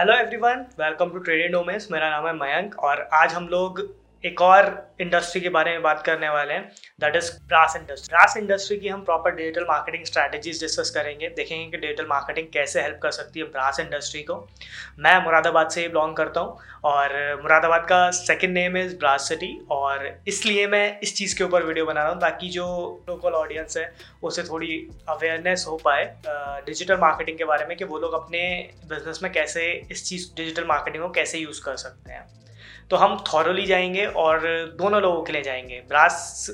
Hello 0.00 0.12
everyone 0.14 0.60
welcome 0.78 1.10
to 1.10 1.18
trading 1.18 1.52
डोमेस 1.52 1.86
मेरा 1.92 2.08
नाम 2.10 2.26
है 2.26 2.32
मयंक 2.34 2.78
और 2.80 3.00
आज 3.14 3.32
हम 3.34 3.48
लोग 3.48 3.80
एक 4.24 4.40
और 4.42 4.66
इंडस्ट्री 5.00 5.40
के 5.40 5.48
बारे 5.48 5.70
में 5.70 5.82
बात 5.82 6.02
करने 6.06 6.28
वाले 6.28 6.54
हैं 6.54 6.62
that 7.00 7.14
is 7.16 7.30
brass 7.48 7.76
industry 7.76 8.08
brass 8.08 8.36
industry 8.36 8.76
की 8.78 8.88
हम 8.88 9.02
proper 9.04 9.34
digital 9.34 9.64
marketing 9.68 10.04
strategies 10.04 10.60
discuss 10.60 10.90
करेंगे, 10.94 11.28
देखेंगे 11.28 11.70
कि 11.70 11.76
डिजिटल 11.76 12.06
मार्केटिंग 12.06 12.46
कैसे 12.52 12.82
हेल्प 12.82 12.98
कर 13.02 13.10
सकती 13.10 13.40
है 13.40 13.46
ब्रास 13.46 13.80
इंडस्ट्री 13.80 14.22
को. 14.22 14.34
मैं 14.98 15.16
मुरादाबाद 15.24 15.70
से 15.70 15.80
ही 15.80 15.88
बिलोंग 15.88 16.14
करता 16.16 16.40
हूँ 16.40 16.58
और 16.84 17.40
मुरादाबाद 17.42 17.86
का 17.88 18.10
second 18.10 18.52
name 18.54 18.76
is 18.76 18.96
brass 18.98 19.28
city 19.28 19.50
और 19.70 20.08
इसलिए 20.28 20.66
मैं 20.66 20.98
इस 21.00 21.16
चीज़ 21.16 21.36
के 21.38 21.44
ऊपर 21.44 21.64
वीडियो 21.64 21.86
बना 21.86 22.02
रहा 22.02 22.12
हूँ 22.12 22.20
ताकि 22.20 22.48
जो 22.50 22.66
लोकल 23.08 23.38
ऑडियंस 23.38 23.76
है, 23.76 23.92
उसे 24.22 24.42
थोड़ी 24.42 24.76
अवेयरनेस 25.08 25.64
हो 25.68 25.76
पाए 25.84 26.04
डिजिटल 26.66 26.96
मार्केटिंग 27.00 27.38
के 27.38 27.44
बारे 27.44 27.66
में 27.66 27.76
कि 27.76 27.84
वो 27.84 27.98
लोग 27.98 28.14
अपने 28.14 28.42
बिज़नेस 28.84 29.22
में 29.22 29.32
कैसे 29.32 29.70
इस 29.90 30.08
चीज़ 30.08 30.28
डिजिटल 30.36 30.66
मार्केटिंग 30.66 31.02
को 31.04 31.10
कैसे 31.12 31.38
यूज़ 31.38 31.62
कर 31.64 31.76
सकते 31.76 32.12
हैं. 32.12 32.26
तो 32.90 32.96
हम 32.96 33.16
थॉरली 33.32 33.66
जाएँगे 33.66 34.04
और 34.06 34.40
दोनों 34.78 35.00
लोगों 35.02 35.22
के 35.22 35.32
लिए 35.32 35.42
जाएँगे। 35.42 35.82
ब्रास 35.88 36.50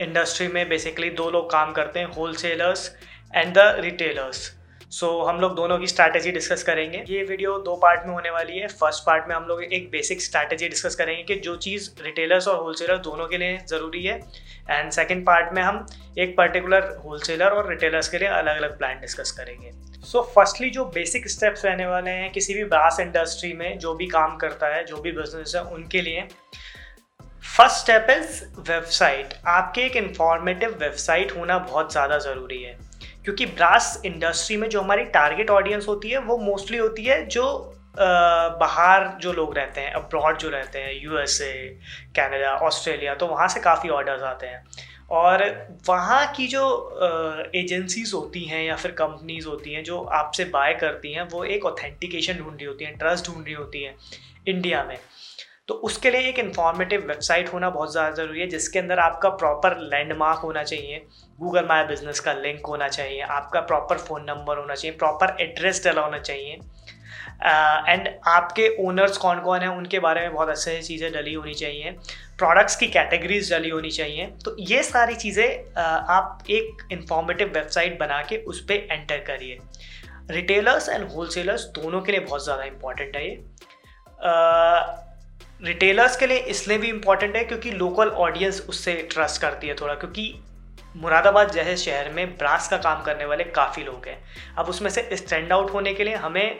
इंडस्ट्री 0.00 0.48
में 0.48 0.68
बेसिकली 0.68 1.10
दो 1.10 1.30
लोग 1.30 1.50
काम 1.50 1.72
करते 1.72 2.00
हैं 2.00 2.06
wholesalers 2.36 2.90
and 3.34 3.54
the 3.54 3.74
retailers 3.78 4.50
so 4.90 5.06
so, 5.06 5.28
हम 5.28 5.40
लोग 5.40 5.54
दोनों 5.56 5.78
की 5.78 5.86
स्ट्रैटेजी 5.86 6.30
डिस्कस 6.32 6.62
करेंगे। 6.62 7.02
ये 7.08 7.22
वीडियो 7.24 7.58
दो 7.58 7.74
पार्ट 7.76 8.06
में 8.06 8.12
होने 8.14 8.30
वाली 8.30 8.58
है। 8.58 8.68
फ़र्स्ट 8.68 9.04
पार्ट 9.06 9.28
में 9.28 9.34
हम 9.34 9.44
लोग 9.44 9.62
एक 9.64 9.88
बेसिक 9.90 10.22
स्ट्रैटेजी 10.22 10.68
डिस्कस 10.68 10.94
करेंगे 10.94 11.22
कि 11.24 11.34
जो 11.40 11.54
चीज़ 11.56 11.88
रिटेलर्स 12.02 12.48
और 12.48 12.56
होलसेलर 12.56 12.96
दोनों 12.98 13.26
के 13.26 13.38
लिए 13.38 13.58
ज़रूरी 13.68 14.04
है। 14.04 14.18
एंड 14.70 14.90
सेकेंड 14.92 15.24
पार्ट 15.26 15.52
में 15.54 15.62
हम 15.62 15.86
एक 16.18 16.36
पर्टिकुलर 16.36 16.88
होलसेलर 17.04 17.50
और 17.50 17.68
रिटेलर्स 17.70 18.08
के 18.08 18.18
लिए 18.18 18.28
अलग 18.28 18.56
अलग 18.56 18.76
प्लान 18.78 19.00
डिस्कस 19.00 19.30
करेंगे। 19.30 19.72
सो 20.02 20.18
so, 20.18 20.24
फर्स्टली 20.26 20.68
जो 20.70 20.84
बेसिक 20.86 21.28
स्टेप्स 21.28 21.64
रहने 21.64 21.86
वाले 21.86 22.10
हैं 22.10 22.30
किसी 22.32 22.54
भी 22.54 22.64
ब्रास 22.64 23.00
इंडस्ट्री 23.00 23.52
में 23.52 23.78
जो 23.78 23.94
भी 23.94 24.06
काम 24.08 24.36
करता 24.36 24.66
है 24.66 24.84
जो 24.84 24.96
भी 24.96 25.12
बिज़नेस 25.12 25.52
है 25.56 25.62
उनके 25.64 26.00
लिए। 26.02 26.26
फ़र्स्ट 27.56 27.76
स्टेप 27.76 28.06
इज़ 28.10 28.42
वेबसाइट 28.70 29.34
आपके 29.48 29.80
एक 29.82 29.96
इंफॉर्मेटिव 29.96 30.76
वेबसाइट 30.80 31.36
होना 31.36 31.58
बहुत 31.60 31.92
ज़्यादा 31.92 32.18
ज़रूरी 32.18 32.62
है। 32.62 32.78
क्योंकि 33.24 33.46
ब्रास 33.46 34.00
इंडस्ट्री 34.04 34.56
में 34.56 34.68
जो 34.68 34.80
हमारी 34.80 35.04
टारगेट 35.14 35.50
ऑडियंस 35.50 35.88
होती 35.88 36.10
है 36.10 36.18
वो 36.20 36.36
मोस्टली 36.38 36.78
होती 36.78 37.04
है 37.04 37.24
जो 37.26 37.46
बाहर 37.98 39.06
जो 39.20 39.32
लोग 39.32 39.56
रहते 39.56 39.80
हैं 39.80 39.92
अब्रॉड 39.94 40.38
जो 40.38 40.48
रहते 40.50 40.78
हैं 40.78 40.92
यूएसए 40.94 41.52
कनाडा 42.16 42.54
ऑस्ट्रेलिया 42.66 43.14
तो 43.14 43.26
वहाँ 43.26 43.48
से 43.48 43.60
काफ़ी 43.60 43.88
ऑर्डर्स 43.90 44.22
आते 44.24 44.46
हैं। 44.46 44.64
और 45.10 45.42
वहाँ 45.88 46.26
की 46.32 46.46
जो 46.48 46.62
एजेंसीज 47.56 48.12
होती 48.14 48.44
हैं 48.44 48.62
या 48.64 48.76
फिर 48.76 48.90
कंपनीज़ 48.92 49.46
होती 49.48 49.72
हैं 49.72 49.82
जो 49.84 50.00
आपसे 50.14 50.44
बाय 50.46 50.74
करती 50.80 51.12
हैं, 51.12 51.22
वो 51.22 51.44
एक 51.46 51.64
ऑथेंटिकेशन 51.66 52.34
ढूंढ 52.34 52.56
रही 52.56 52.66
होती 52.66 52.84
हैं 52.84 52.96
ट्रस्ट 52.98 53.26
ढूंढ 53.26 53.44
रही 53.44 53.54
होती 53.54 53.82
हैं 53.82 53.94
इंडिया 54.48 54.82
में। 54.84 54.98
तो 55.68 55.74
उसके 55.84 56.10
लिए 56.10 56.28
एक 56.28 56.38
इन्फॉर्मेटिव 56.38 57.06
वेबसाइट 57.08 57.52
होना 57.52 57.68
बहुत 57.70 57.92
ज़्यादा 57.92 58.10
ज़रूरी 58.14 58.40
है, 58.40 58.46
जिसके 58.48 58.78
अंदर 58.78 58.98
आपका 58.98 59.28
प्रॉपर 59.32 59.76
लैंडमार्क 59.80 60.40
होना 60.40 60.62
चाहिए 60.64 61.02
गूगल 61.38 61.66
माई 61.66 61.84
बिज़नेस 61.84 62.20
का 62.20 62.32
लिंक 62.34 62.66
होना 62.66 62.88
चाहिए, 62.88 63.20
आपका 63.20 63.60
प्रॉपर 63.62 63.98
फ़ोन 63.98 64.24
नंबर 64.24 64.58
होना 64.58 64.74
चाहिए 64.74 64.96
प्रॉपर 64.98 65.36
एड्रेस 65.40 65.84
डला 65.84 66.02
होना 66.02 66.18
चाहिए। 66.20 66.58
एंड 67.42 68.06
uh, 68.06 68.12
आपके 68.28 68.68
ओनर्स 68.84 69.16
कौन 69.16 69.40
कौन 69.40 69.60
हैं? 69.60 69.68
उनके 69.68 69.98
बारे 69.98 70.20
में 70.20 70.32
बहुत 70.32 70.48
अच्छे 70.48 70.80
चीज़ें 70.82 71.12
डली 71.12 71.34
होनी 71.34 71.54
चाहिए। 71.54 71.90
प्रोडक्ट्स 72.38 72.76
की 72.76 72.86
कैटेगरीज 72.88 73.52
डली 73.52 73.68
होनी 73.68 73.90
चाहिए। 73.90 74.26
तो 74.44 74.56
ये 74.60 74.82
सारी 74.82 75.14
चीज़ें 75.16 75.46
uh, 75.46 76.10
आप 76.10 76.44
एक 76.50 76.86
इंफॉर्मेटिव 76.92 77.52
वेबसाइट 77.54 77.98
बना 78.00 78.22
के 78.22 78.36
उस 78.44 78.60
पर 78.64 78.86
एंटर 78.92 79.18
करिए। 79.26 79.58
रिटेलर्स 80.30 80.88
एंड 80.88 81.08
होलसेलर्स 81.10 81.64
दोनों 81.76 82.00
के 82.00 82.12
लिए 82.12 82.20
बहुत 82.20 82.44
ज़्यादा 82.44 82.64
इंपॉर्टेंट 82.64 83.16
है 83.16 83.28
ये। 83.28 83.36
Uh, 84.26 84.82
रिटेलर्स 85.62 86.16
के 86.16 86.26
लिए 86.26 86.38
इसलिए 86.48 86.78
भी 86.78 86.88
इंपॉर्टेंट 86.88 87.36
है 87.36 87.44
क्योंकि 87.44 87.70
लोकल 87.70 88.08
ऑडियंस 88.18 88.60
उससे 88.68 88.94
ट्रस्ट 89.12 89.40
करती 89.40 89.68
है 89.68 89.74
थोड़ा 89.74 89.94
क्योंकि 89.94 90.32
मुरादाबाद 90.96 91.50
जैसे 91.52 91.76
शहर 91.76 92.08
में 92.12 92.36
ब्रास 92.38 92.68
का 92.68 92.76
काम 92.78 93.02
करने 93.02 93.24
वाले 93.24 93.44
काफ़ी 93.56 93.82
लोग 93.84 94.06
हैं। 94.08 94.16
अब 94.58 94.68
उसमें 94.68 94.88
से 94.90 95.08
स्टैंड 95.16 95.52
आउट 95.52 95.72
होने 95.72 95.92
के 95.94 96.04
लिए 96.04 96.14
हमें 96.16 96.58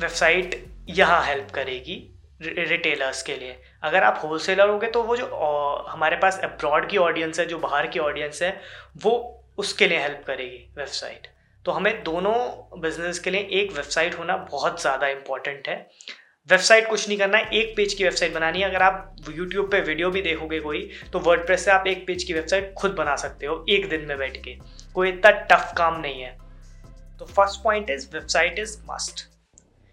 वेबसाइट 0.00 0.64
यहाँ 0.90 1.24
हेल्प 1.24 1.50
करेगी 1.50 1.96
रिटेलर्स 2.42 3.22
के 3.22 3.36
लिए। 3.36 3.56
अगर 3.82 4.02
आप 4.02 4.20
होलसेलर 4.24 4.68
होगे 4.68 4.86
तो 4.88 5.02
वो 5.02 5.16
जो 5.16 5.26
हमारे 5.88 6.16
पास 6.16 6.38
अब्रॉड 6.44 6.88
की 6.90 6.96
ऑडियंस 6.98 7.40
है, 7.40 7.46
जो 7.46 7.58
बाहर 7.58 7.86
की 7.86 7.98
ऑडियंस 8.00 8.42
है, 8.42 8.60
वो 8.96 9.44
उसके 9.58 9.86
लिए 9.86 9.98
हेल्प 9.98 10.22
करेगी 10.26 10.64
वेबसाइट। 10.76 11.26
तो 11.64 11.72
हमें 11.72 12.02
दोनों 12.04 12.80
बिज़नेस 12.80 13.18
के 13.18 13.30
लिए 13.30 13.48
एक 13.52 13.72
वेबसाइट 13.72 14.18
होना 14.18 14.36
बहुत 14.50 14.80
ज़्यादा 14.80 15.08
इंपॉर्टेंट 15.08 15.68
है। 15.68 15.76
वेबसाइट 16.48 16.88
कुछ 16.88 17.08
नहीं 17.08 17.18
करना 17.18 17.38
है 17.38 17.50
एक 17.52 17.74
पेज 17.76 17.94
की 17.94 18.04
वेबसाइट 18.04 18.34
बनानी 18.34 18.60
है। 18.60 18.68
अगर 18.68 18.82
आप 18.82 19.16
यूट्यूब 19.28 19.70
पे 19.70 19.80
वीडियो 19.80 20.10
भी 20.10 20.22
देखोगे 20.22 20.60
कोई 20.60 20.88
तो 21.12 21.18
वर्ड 21.20 21.54
से 21.54 21.70
आप 21.70 21.86
एक 21.86 22.06
पेज 22.06 22.24
की 22.24 22.34
वेबसाइट 22.34 22.72
खुद 22.78 22.94
बना 22.94 23.16
सकते 23.16 23.46
हो, 23.46 23.64
एक 23.68 23.88
दिन 23.88 24.06
में 24.06 24.16
बैठ 24.18 24.36
के। 24.44 24.56
कोई 24.94 25.08
इतना 25.08 25.30
टफ 25.30 25.72
काम 25.78 26.00
नहीं 26.00 26.22
है। 26.22 26.36
तो 27.18 27.24
first 27.26 27.62
point 27.62 27.90
is 27.90 28.08
website 28.12 28.58
is 28.58 28.78
must 28.90 29.26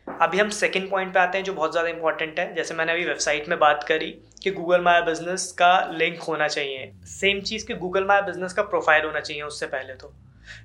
अभी 0.07 0.39
हम 0.39 0.49
सेकेंड 0.49 0.89
पॉइंट 0.89 1.13
पे 1.13 1.19
आते 1.19 1.37
हैं 1.37 1.45
जो 1.45 1.53
बहुत 1.53 1.71
ज़्यादा 1.71 1.89
इंपॉर्टेंट 1.89 2.39
है। 2.39 2.53
जैसे 2.55 2.73
मैंने 2.73 2.91
अभी 2.91 3.05
वेबसाइट 3.05 3.47
में 3.49 3.57
बात 3.59 3.83
करी 3.83 4.11
कि 4.43 4.51
गूगल 4.51 4.81
माई 4.81 5.01
बिज़नेस 5.01 5.51
का 5.51 5.73
लिंक 5.91 6.19
होना 6.19 6.47
चाहिए। 6.47 6.91
सेम 7.09 7.41
चीज़ 7.41 7.65
कि 7.67 7.73
गूगल 7.75 8.05
माया 8.05 8.21
बिज़नेस 8.21 8.53
का 8.53 8.63
प्रोफ़ाइल 8.63 9.05
होना 9.05 9.19
चाहिए 9.19 9.41
उससे 9.43 9.65
पहले 9.65 9.93
तो। 9.93 10.13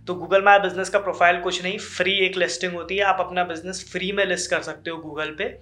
तो 0.07 0.15
गूगल 0.15 0.43
माई 0.45 0.59
बिज़नेस 0.59 0.89
का 0.89 0.99
प्रोफ़ाइल 1.01 1.41
कुछ 1.41 1.63
नहीं 1.63 1.79
फ्री 1.79 2.19
एक 2.27 2.37
लिस्टिंग 2.37 2.73
होती 2.73 2.97
है, 2.97 3.05
आप 3.05 3.21
अपना 3.21 3.45
बिज़नेस 3.45 3.89
फ्री 3.93 4.13
में 4.13 4.25
लिस्ट 4.27 4.51
कर 4.51 4.63
सकते 4.63 4.91
हो 4.91 4.97
गूगल 4.99 5.35
पे। 5.39 5.59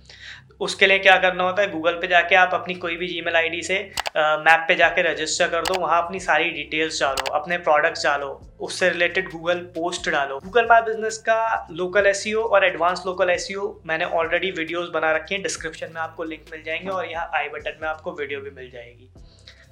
उसके 0.60 0.86
लिए 0.86 0.98
क्या 0.98 1.16
करना 1.18 1.44
होता 1.44 1.62
है 1.62 1.70
गूगल 1.70 1.92
पे 1.94 2.06
जाके 2.06 2.34
आप 2.34 2.54
अपनी 2.54 2.74
कोई 2.76 2.96
भी 2.96 3.06
जी 3.08 3.20
मेल 3.22 3.60
से 3.62 3.78
मैप 4.16 4.64
पे 4.68 4.74
जाके 4.74 5.02
रजिस्टर 5.02 5.48
कर 5.48 5.62
दो, 5.62 5.78
वहाँ 5.80 6.02
अपनी 6.02 6.20
सारी 6.20 6.50
डिटेल्स 6.50 7.00
डालो, 7.00 7.32
अपने 7.32 7.58
प्रोडक्ट्स 7.58 8.04
डालो, 8.04 8.28
उससे 8.60 8.88
रिलेटेड 8.90 9.30
गूगल 9.30 9.58
पोस्ट 9.74 10.08
डालो। 10.10 10.38
गूगल 10.44 10.66
माई 10.68 10.82
बिज़नेस 10.82 11.18
का 11.28 11.66
लोकल 11.70 12.06
एस 12.06 12.24
e 12.26 12.34
और 12.34 12.64
एडवांस 12.64 13.02
लोकल 13.06 13.30
एस 13.30 13.48
मैंने 13.86 14.04
ऑलरेडी 14.04 14.50
वीडियोज़ 14.50 14.90
बना 14.90 15.12
रखी 15.12 15.34
हैं 15.34 15.42
डिस्क्रिप्शन 15.42 15.92
में 15.94 16.00
आपको 16.00 16.24
लिंक 16.24 16.44
मिल 16.52 16.62
जाएँगे 16.62 16.88
और 16.88 17.10
यहाँ 17.10 17.30
आई 17.34 17.48
बटन 17.48 17.78
में 17.82 17.88
आपको 17.88 18.12
वीडियो 18.12 18.40
भी 18.40 18.50
मिल 18.50 18.70
जाएगी। 18.70 19.10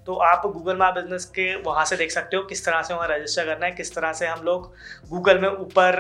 तो 0.06 0.15
आप 0.25 0.43
गूगल 0.47 0.77
मैप 0.77 0.94
बिज़नेस 0.94 1.25
के 1.31 1.55
वहाँ 1.62 1.84
से 1.84 1.97
देख 1.97 2.11
सकते 2.11 2.37
हो 2.37 2.43
किस 2.44 2.65
तरह 2.65 2.83
से 2.83 2.94
वहाँ 2.94 3.09
रजिस्टर 3.09 3.44
करना 3.44 3.67
है, 3.67 3.72
किस 3.72 3.94
तरह 3.94 4.12
से 4.12 4.27
हम 4.27 4.44
लोग 4.44 4.72
गूगल 5.09 5.39
में 5.39 5.49
ऊपर 5.49 5.99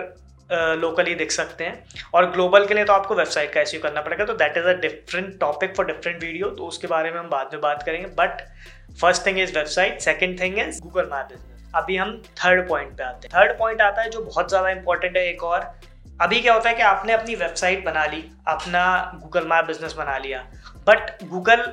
लोकली 0.80 1.14
देख 1.14 1.30
सकते 1.32 1.64
हैं। 1.64 1.84
और 2.14 2.30
ग्लोबल 2.32 2.66
के 2.66 2.74
लिए 2.74 2.84
तो 2.84 2.92
आपको 2.92 3.14
वेबसाइट 3.14 3.52
का 3.54 3.60
एस 3.60 3.72
करना 3.82 4.00
पड़ेगा 4.00 4.24
तो 4.24 4.34
that 4.34 4.56
is 4.56 4.66
a 4.66 4.72
different 4.80 5.38
topic 5.40 5.74
for 5.76 5.86
different 5.86 6.22
video 6.22 6.50
तो 6.50 6.66
उसके 6.66 6.86
बारे 6.88 7.10
में 7.10 7.18
हम 7.18 7.28
बाद 7.30 7.50
में 7.52 7.60
बात 7.62 7.82
करेंगे। 7.82 8.06
But 8.16 8.42
first 9.00 9.26
thing 9.26 9.38
is 9.38 9.54
website 9.54 10.00
second 10.00 10.40
thing 10.40 10.58
is 10.58 10.80
Google 10.82 11.08
map 11.12 11.26
business 11.28 11.72
अभी 11.74 11.96
हम 11.96 12.16
थर्ड 12.36 12.68
पॉइंट 12.68 12.96
पे 12.98 13.04
आते 13.04 13.28
हैं। 13.28 13.34
थर्ड 13.34 13.58
पॉइंट 13.58 13.80
आता 13.82 14.02
है 14.02 14.10
जो 14.10 14.20
बहुत 14.22 14.48
ज़्यादा 14.48 14.70
इंपॉर्टेंट 14.70 15.16
है 15.16 15.26
एक 15.28 15.42
और। 15.44 15.60
अभी 16.20 16.40
क्या 16.40 16.54
होता 16.54 16.68
है 16.68 16.74
कि 16.74 16.82
आपने 16.84 17.12
अपनी 17.12 17.34
वेबसाइट 17.34 17.84
बना 17.84 18.04
ली, 18.06 18.22
अपना 18.48 18.84
गूगल 19.22 19.46
मैप 19.48 19.64
बिज़नेस 19.64 19.94
बना 19.94 20.16
लिया। 20.18 20.44
बट 20.86 21.22
गूगल 21.24 21.64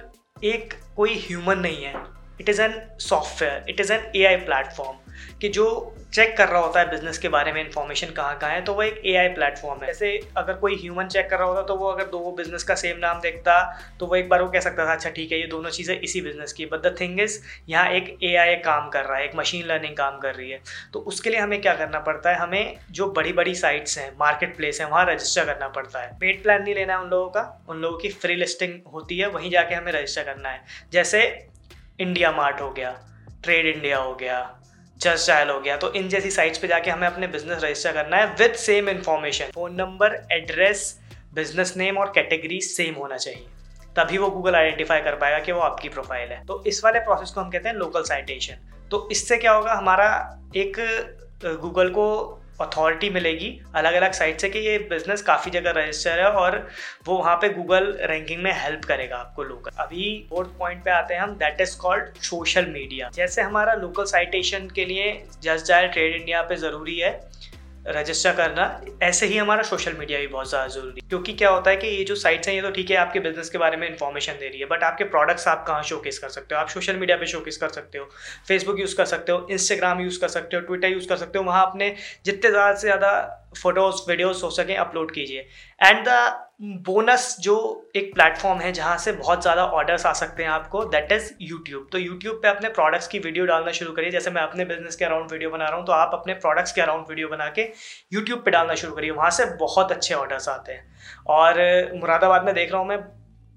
एक 0.45 0.73
कोई 0.95 1.15
ह्यूमन 1.19 1.59
नहीं 1.59 1.83
है। 1.83 1.93
It 2.41 2.49
is 2.49 2.61
an 2.61 2.81
software 3.01 3.65
it 3.69 3.79
is 3.79 3.93
an 3.93 4.11
A 4.15 4.25
I 4.25 4.35
platform 4.45 4.97
कि 5.41 5.49
जो 5.49 5.65
चेक 6.13 6.35
कर 6.37 6.47
रहा 6.47 6.59
होता 6.61 6.79
है 6.79 6.89
बिज़नेस 6.89 7.17
के 7.17 7.29
बारे 7.29 7.51
में 7.53 7.59
इन्फॉर्मेशन 7.61 8.07
कहाँ 8.07 8.37
कहाँ 8.39 8.51
है 8.51 8.61
तो 8.65 8.73
वो 8.73 8.81
एक 8.83 9.01
ए 9.05 9.15
आई 9.17 9.27
प्लेटफॉर्म 9.29 9.81
है। 9.81 9.87
जैसे 9.87 10.09
अगर 10.37 10.53
कोई 10.53 10.75
ह्यूमन 10.81 11.07
चेक 11.07 11.29
कर 11.29 11.37
रहा 11.37 11.47
होता 11.47 11.61
तो 11.63 11.75
वो 11.75 11.87
अगर 11.87 12.05
दो 12.07 12.31
बिज़नेस 12.37 12.63
का 12.63 12.75
सेम 12.75 12.97
नाम 12.99 13.19
देखता 13.21 13.55
तो 13.99 14.05
वो 14.05 14.15
एक 14.15 14.29
बार 14.29 14.41
वो 14.41 14.49
कह 14.49 14.59
सकता 14.59 14.85
था 14.87 14.93
अच्छा 14.93 15.09
ठीक 15.09 15.31
है, 15.31 15.39
ये 15.39 15.47
दोनों 15.47 15.69
चीज़ें 15.69 15.99
इसी 15.99 16.21
बिज़नेस 16.21 16.53
की 16.53 16.65
बट 16.65 16.81
द 16.81 16.95
थिंग 16.99 17.19
इज़ 17.21 17.39
यहाँ 17.69 17.89
एक 17.91 18.17
ए 18.23 18.35
आई 18.35 18.55
काम 18.65 18.89
कर 18.89 19.05
रहा 19.05 19.17
है, 19.17 19.25
एक 19.25 19.35
मशीन 19.35 19.65
लर्निंग 19.67 19.95
काम 19.97 20.19
कर 20.19 20.35
रही 20.35 20.49
है। 20.51 20.59
तो 20.93 20.99
उसके 21.01 21.29
लिए 21.29 21.39
हमें 21.39 21.61
क्या 21.61 21.73
करना 21.75 21.99
पड़ता 22.01 22.29
है? 22.29 22.37
हमें 22.37 22.77
जो 22.91 23.09
बड़ी 23.11 23.33
बड़ी 23.33 23.55
साइट्स 23.55 23.97
हैं 23.97 24.11
मार्केट 24.19 24.55
प्लेस 24.57 24.81
हैं, 24.81 24.89
वहाँ 24.89 25.05
रजिस्टर 25.05 25.45
करना 25.45 25.67
पड़ता 25.69 26.01
है। 26.01 26.11
पेड 26.19 26.43
प्लान 26.43 26.63
नहीं 26.63 26.75
लेना 26.75 26.93
है 26.93 26.99
उन 26.99 27.09
लोगों 27.09 27.29
का, 27.29 27.65
उन 27.69 27.77
लोगों 27.77 27.97
की 27.97 28.09
फ्री 28.11 28.35
लिस्टिंग 28.35 28.79
होती 28.93 29.17
है, 29.17 29.29
वहीं 29.29 29.51
जाके 29.51 29.75
हमें 29.75 29.91
रजिस्टर 29.91 30.23
करना 30.23 30.49
है। 30.49 30.61
जैसे 30.93 31.23
इंडिया 31.99 32.31
मार्ट 32.31 32.61
हो 32.61 32.69
गया 32.71 32.91
ट्रेड 33.43 33.65
इंडिया 33.67 33.97
हो 33.99 34.13
गया 34.15 34.39
जस्ट 35.01 35.27
डायल 35.27 35.49
हो 35.49 35.59
गया। 35.59 35.75
तो 35.77 35.91
इन 35.93 36.09
जैसी 36.09 36.31
साइट्स 36.31 36.59
पे 36.59 36.67
जाके 36.67 36.91
हमें 36.91 37.07
अपने 37.07 37.27
बिज़नेस 37.29 37.63
रजिस्टर 37.63 37.93
करना 37.93 38.17
है 38.17 38.27
with 38.35 38.53
same 38.57 38.89
information 38.89 39.51
phone 39.53 39.75
number 39.75 40.15
address 40.31 40.99
business 41.33 41.75
name 41.77 41.97
और 41.97 42.11
कैटेगरी 42.15 42.59
सेम 42.63 42.95
होना 42.95 43.17
चाहिए। 43.17 43.47
तभी 43.95 44.17
वो 44.17 44.29
गूगल 44.29 44.55
आइडेंटिफाई 44.55 45.01
कर 45.01 45.15
पाएगा 45.15 45.39
कि 45.39 45.51
वो 45.51 45.59
आपकी 45.61 45.89
प्रोफ़ाइल 45.89 46.29
है। 46.29 46.43
तो 46.45 46.63
इस 46.67 46.83
वाले 46.83 46.99
प्रोसेस 47.01 47.31
को 47.31 47.41
हम 47.41 47.49
कहते 47.49 47.69
हैं 47.69 47.75
लोकल 47.75 48.03
साइटेशन 48.03 48.69
तो 48.91 49.07
इससे 49.11 49.37
क्या 49.37 49.51
होगा, 49.51 49.73
हमारा 49.73 50.07
एक 50.55 50.77
गूगल 51.61 51.89
को 51.89 52.05
अथॉरिटी 52.63 53.09
मिलेगी 53.09 53.49
अलग 53.75 53.93
अलग 53.93 54.11
साइट 54.13 54.41
से 54.41 54.49
कि 54.49 54.59
ये 54.59 54.77
बिज़नेस 54.89 55.21
काफ़ी 55.21 55.51
जगह 55.51 55.73
रजिस्टर 55.77 56.19
है 56.19 56.29
और 56.33 56.57
वो 57.05 57.17
वहाँ 57.17 57.35
पे 57.35 57.49
गूगल 57.53 57.91
रैंकिंग 58.03 58.43
में 58.43 58.51
हेल्प 58.55 58.85
करेगा 58.85 59.17
आपको 59.17 59.43
लोकल 59.43 59.83
अभी 59.83 60.05
फोर्थ 60.29 60.57
पॉइंट 60.59 60.83
पे 60.83 60.91
आते 60.91 61.13
हैं 61.13 61.21
हम 61.21 61.35
that 61.37 61.61
is 61.61 61.77
called 61.77 62.21
social 62.23 62.65
media 62.69 63.09
जैसे 63.13 63.41
हमारा 63.41 63.73
लोकल 63.77 64.05
साइटेशन 64.07 64.67
के 64.75 64.85
लिए 64.85 65.11
जस्ट 65.43 65.65
जाए 65.65 65.87
ट्रेड 65.87 66.15
इंडिया 66.15 66.41
पे 66.43 66.55
ज़रूरी 66.57 66.99
है 66.99 67.11
रजिस्टर 67.87 68.33
करना, 68.35 68.65
ऐसे 69.03 69.25
ही 69.25 69.37
हमारा 69.37 69.63
सोशल 69.63 69.93
मीडिया 69.93 70.19
भी 70.19 70.27
बहुत 70.27 70.49
ज़्यादा 70.49 70.67
ज़रूरी 70.67 71.01
है। 71.01 71.07
क्योंकि 71.09 71.33
क्या 71.33 71.49
होता 71.49 71.71
है 71.71 71.77
कि 71.77 71.87
ये 71.87 72.03
जो 72.03 72.15
साइट्स 72.15 72.47
हैं, 72.47 72.55
ये 72.55 72.61
तो 72.61 72.71
ठीक 72.71 72.91
है, 72.91 72.97
आपके 72.97 73.19
बिज़नेस 73.19 73.49
के 73.49 73.57
बारे 73.57 73.77
में 73.77 73.87
इन्फॉर्मेशन 73.89 74.33
दे 74.33 74.47
रही 74.47 74.59
है 74.59 74.65
बट 74.67 74.83
आपके 74.83 75.03
प्रोडक्ट्स 75.05 75.47
आप 75.47 75.65
कहाँ 75.67 75.83
शोकेस 75.83 76.19
कर 76.19 76.29
सकते 76.29 76.55
हो? 76.55 76.61
आप 76.61 76.69
सोशल 76.69 76.95
मीडिया 76.97 77.17
पे 77.17 77.25
शोकेस 77.27 77.57
कर 77.57 77.69
सकते 77.71 77.97
हो 77.97 78.09
फेसबुक 78.47 78.79
यूज़ 78.79 78.95
कर 78.97 79.05
सकते 79.05 79.31
हो 79.31 79.47
इंस्टाग्राम 79.51 80.01
यूज़ 80.01 80.19
कर 80.21 80.27
सकते 80.29 80.57
हो 80.57 80.61
ट्विटर 80.63 80.87
यूज़ 80.89 81.07
कर 81.09 81.17
सकते 81.17 81.37
हो, 81.37 81.43
वहाँ 81.45 81.65
अपने 81.65 81.95
जितने 82.25 82.51
ज़्यादा 82.51 82.73
से 82.73 82.87
ज़्यादा 82.87 83.39
फ़ोटोज़ 83.53 84.01
वीडियोज़ 84.09 84.43
हो 84.43 84.49
सकें 84.51 84.75
अपलोड 84.77 85.11
कीजिए। 85.11 85.47
एंड 85.81 86.07
द 86.07 86.39
बोनस 86.87 87.35
जो 87.41 87.55
एक 87.95 88.13
प्लेटफॉर्म 88.13 88.59
है 88.59 88.71
जहाँ 88.73 88.97
से 88.97 89.11
बहुत 89.13 89.41
ज़्यादा 89.41 89.65
ऑर्डर्स 89.77 90.05
आ 90.05 90.11
सकते 90.13 90.43
हैं 90.43 90.49
आपको 90.49 90.83
दैट 90.87 91.11
इज़ 91.11 91.31
यूट्यूब 91.41 91.87
तो 91.91 91.97
यूट्यूब 91.97 92.39
पे 92.41 92.47
अपने 92.47 92.69
प्रोडक्ट्स 92.71 93.07
की 93.07 93.19
वीडियो 93.19 93.45
डालना 93.45 93.71
शुरू 93.71 93.93
करिए। 93.93 94.11
जैसे 94.11 94.31
मैं 94.31 94.41
अपने 94.41 94.65
बिज़नेस 94.65 94.95
के 94.95 95.05
अराउंड 95.05 95.31
वीडियो 95.31 95.49
बना 95.49 95.65
रहा 95.65 95.77
हूँ 95.77 95.85
तो 95.85 95.93
आप 95.93 96.11
अपने 96.13 96.33
प्रोडक्ट्स 96.35 96.71
के 96.71 96.81
अराउंड 96.81 97.05
वीडियो 97.09 97.27
बना 97.29 97.47
के 97.49 97.67
यूट्यूब 98.13 98.39
पे 98.45 98.51
डालना 98.51 98.75
शुरू 98.75 98.93
करिए। 98.93 99.11
वहाँ 99.11 99.29
से 99.31 99.45
बहुत 99.57 99.91
अच्छे 99.91 100.13
ऑर्डर्स 100.15 100.49
आते 100.49 100.71
हैं। 100.71 100.85
और 101.29 101.59
मुरादाबाद 101.95 102.45
में 102.45 102.53
देख 102.55 102.71
रहा 102.71 102.81
हूँ 102.81 102.87
मैं, 102.87 102.99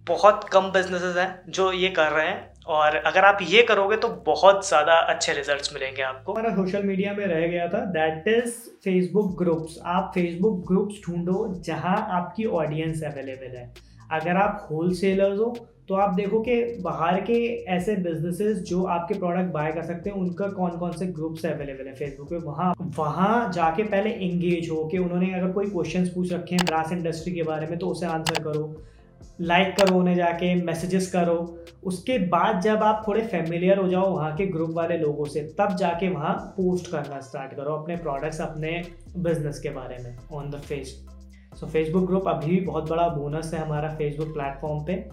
बहुत 0.06 0.48
कम 0.52 0.70
बिजनेसेस 0.72 1.16
हैं 1.16 1.42
जो 1.50 1.70
ये 1.74 1.88
कर 1.90 2.10
रहे 2.10 2.26
हैं। 2.26 2.55
और 2.66 2.96
अगर 2.96 3.24
आप 3.24 3.38
ये 3.42 3.62
करोगे 3.62 3.96
तो 3.96 4.08
बहुत 4.26 4.66
ज़्यादा 4.68 4.94
अच्छे 5.08 5.32
रिजल्ट्स 5.32 5.72
मिलेंगे 5.74 6.02
आपको। 6.02 6.32
हमारा 6.32 6.54
सोशल 6.54 6.82
मीडिया 6.84 7.12
में 7.14 7.26
रह 7.26 7.46
गया 7.46 7.68
था 7.68 7.84
दैट 7.92 8.28
इज़ 8.28 8.54
फेसबुक 8.84 9.36
ग्रुप्स 9.38 9.78
आप 9.86 10.10
फेसबुक 10.14 10.66
ग्रुप्स 10.68 11.00
ढूंढो 11.06 11.46
जहाँ 11.66 11.96
आपकी 12.12 12.44
ऑडियंस 12.56 13.02
अवेलेबल 13.04 13.56
है। 13.56 13.72
अगर 14.12 14.36
आप 14.38 14.66
होल 14.70 14.92
सेलर्स 14.94 15.38
हो 15.38 15.56
तो 15.88 15.94
आप 15.94 16.14
देखो 16.14 16.40
कि 16.40 16.54
बाहर 16.82 17.20
के 17.20 17.34
ऐसे 17.72 17.94
बिजनेसेस 17.98 18.56
जो 18.68 18.82
आपके 18.86 19.18
प्रोडक्ट 19.18 19.52
बाय 19.52 19.70
कर 19.72 19.82
सकते 19.84 20.10
हैं, 20.10 20.16
उनका 20.16 20.46
कौन 20.48 20.70
कौन 20.78 20.92
से 20.92 21.06
ग्रुप्स 21.08 21.44
अवेलेबल 21.46 21.86
है 21.86 21.94
फेसबुक 21.94 22.30
पे 22.30 22.36
वहाँ 22.38 22.72
वहाँ 22.96 23.52
जाके 23.52 23.82
पहले 23.84 24.10
एंगेज 24.10 24.70
हो 24.70 24.84
कि 24.86 24.98
उन्होंने 24.98 25.32
अगर 25.34 25.52
कोई 25.52 25.70
क्वेश्चंस 25.70 26.08
पूछ 26.08 26.32
रखे 26.32 26.54
हैं 26.54 26.64
ब्रास 26.64 26.92
इंडस्ट्री 26.92 27.34
के 27.34 27.42
बारे 27.44 27.66
में 27.66 27.78
तो 27.78 27.88
उसे 27.88 28.06
आंसर 28.08 28.42
करो। 28.44 28.66
लाइक 29.40 29.74
करो, 29.76 29.98
उन्हें 29.98 30.14
जाके 30.16 30.54
मैसेजेस 30.64 31.10
करो। 31.12 31.36
उसके 31.84 32.18
बाद 32.28 32.60
जब 32.60 32.82
आप 32.82 33.02
थोड़े 33.08 33.22
फेमिलियर 33.24 33.78
हो 33.78 33.88
जाओ 33.88 34.10
वहाँ 34.10 34.34
के 34.36 34.46
ग्रुप 34.46 34.70
वाले 34.74 34.96
लोगों 34.98 35.24
से, 35.24 35.40
तब 35.58 35.76
जाके 35.76 36.08
वहाँ 36.08 36.34
पोस्ट 36.56 36.90
करना 36.90 37.20
स्टार्ट 37.20 37.54
करो 37.56 37.74
अपने 37.74 37.96
प्रोडक्ट्स 37.96 38.40
अपने 38.40 38.82
बिज़नेस 39.18 39.60
के 39.60 39.70
बारे 39.70 40.02
में 40.04 40.16
on 40.32 40.50
the 40.50 40.60
face 40.60 40.94
so 41.52 41.66
Facebook 41.66 42.06
group 42.06 42.28
अभी 42.28 42.46
भी 42.46 42.60
बहुत 42.62 42.88
बड़ा 42.90 43.08
बोनस 43.08 43.52
है 43.54 43.60
हमारा 43.60 43.94
फेसबुक 43.96 44.32
प्लेटफॉर्म 44.34 44.84
पे। 44.86 45.04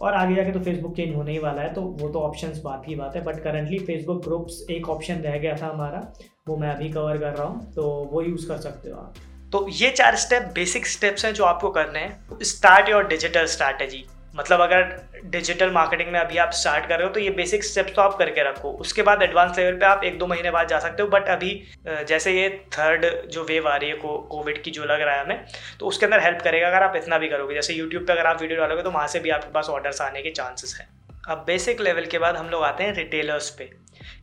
और 0.00 0.14
आगे 0.14 0.34
जाके 0.34 0.52
तो 0.52 0.60
फेसबुक 0.60 0.96
चेंज 0.96 1.14
होने 1.16 1.32
ही 1.32 1.38
वाला 1.38 1.62
है 1.62 1.72
तो 1.74 1.82
वो 2.00 2.08
तो 2.08 2.20
ऑप्शंस 2.20 2.60
बात 2.62 2.82
ही 2.88 2.94
बात 2.94 3.16
है 3.16 3.22
बट 3.24 3.38
करंटली 3.42 3.78
फेसबुक 3.80 4.22
ग्रुप्स 4.24 4.64
एक 4.70 4.88
ऑप्शन 4.88 5.20
रह 5.20 5.38
गया 5.38 5.56
था 5.56 5.66
हमारा, 5.66 6.00
वो 6.48 6.56
मैं 6.56 6.68
अभी 6.70 6.88
कवर 6.90 7.18
कर 7.18 7.34
रहा 7.34 7.46
हूँ 7.46 7.72
तो 7.74 7.88
वो 8.12 8.22
यूज़ 8.22 8.46
कर 8.48 8.56
सकते 8.58 8.90
हो 8.90 8.96
आप। 8.96 9.14
तो 9.56 9.66
ये 9.72 9.90
चार 9.90 10.16
स्टेप 10.16 10.42
बेसिक 10.54 10.86
स्टेप्स 10.86 11.24
हैं 11.24 11.32
जो 11.34 11.44
आपको 11.44 11.68
करने 11.70 11.98
हैं। 11.98 12.38
स्टार्ट 12.44 12.88
योर 12.88 13.06
डिजिटल 13.08 13.46
स्ट्रैटेजी 13.46 14.04
मतलब 14.36 14.60
अगर 14.60 14.82
डिजिटल 15.26 15.70
मार्केटिंग 15.70 16.10
में 16.12 16.18
अभी 16.20 16.38
आप 16.38 16.50
स्टार्ट 16.52 16.88
कर 16.88 16.98
रहे 16.98 17.06
हो 17.06 17.12
तो 17.12 17.20
ये 17.20 17.30
बेसिक 17.30 17.64
स्टेप्स 17.64 17.94
तो 17.94 18.02
आप 18.02 18.16
करके 18.18 18.42
रखो। 18.48 18.70
उसके 18.80 19.02
बाद 19.02 19.22
एडवांस 19.22 19.58
लेवल 19.58 19.76
पे 19.76 19.86
आप 19.86 20.04
एक 20.04 20.18
दो 20.18 20.26
महीने 20.26 20.50
बाद 20.50 20.68
जा 20.68 20.78
सकते 20.78 21.02
हो 21.02 21.08
बट 21.08 21.28
अभी 21.28 21.52
जैसे 21.86 22.32
ये 22.32 22.48
थर्ड 22.72 23.06
जो 23.28 23.44
वेव 23.44 23.68
आ 23.68 23.76
रही 23.76 23.90
है 23.90 23.96
कोविड 23.96 24.62
की 24.62 24.70
जो 24.70 24.84
लग 24.84 25.00
रहा 25.00 25.14
है 25.14 25.24
हमें 25.24 25.44
तो 25.80 25.86
उसके 25.86 26.06
अंदर 26.06 26.22
हेल्प 26.22 26.42
करेगा 26.42 26.68
अगर 26.68 26.82
आप 26.82 26.96
इतना 26.96 27.18
भी 27.18 27.28
करोगे। 27.28 27.54
जैसे 27.54 27.74
यूट्यूब 27.74 28.02
पर 28.02 28.12
अगर 28.12 28.26
आप 28.26 28.42
वीडियो 28.42 28.60
डालोगे 28.60 28.82
तो 28.82 28.90
वहाँ 28.90 29.06
से 29.06 29.20
भी 29.20 29.30
आपके 29.30 29.52
पास 29.52 29.68
ऑर्डर्स 29.68 30.00
आने 30.02 30.22
के 30.22 30.30
चांसेस 30.32 30.76
हैं। 30.80 30.88
अब 31.28 31.44
बेसिक 31.46 31.80
लेवल 31.80 32.06
के 32.06 32.18
बाद 32.18 32.36
हम 32.36 32.48
लोग 32.48 32.64
आते 32.64 32.84
हैं 32.84 32.94
रिटेलर्स 32.94 33.48
पे, 33.50 33.64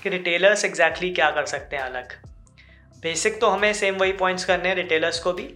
कि 0.04 0.10
रिटेलर्स 0.10 0.66
एग्जैक्टली 0.66 1.08
exactly 1.08 1.16
क्या 1.16 1.30
कर 1.32 1.46
सकते 1.48 1.76
हैं 1.76 1.84
अलग। 1.84 2.14
बेसिक 3.04 3.40
तो 3.42 3.48
हमें 3.48 3.74
सेम 3.74 3.96
वही 3.96 4.12
पॉइंट्स 4.14 4.46
करने 4.46 4.70
हैं 4.70 4.76
रिटेलर्स 4.76 5.20
को 5.20 5.34
भी। 5.34 5.54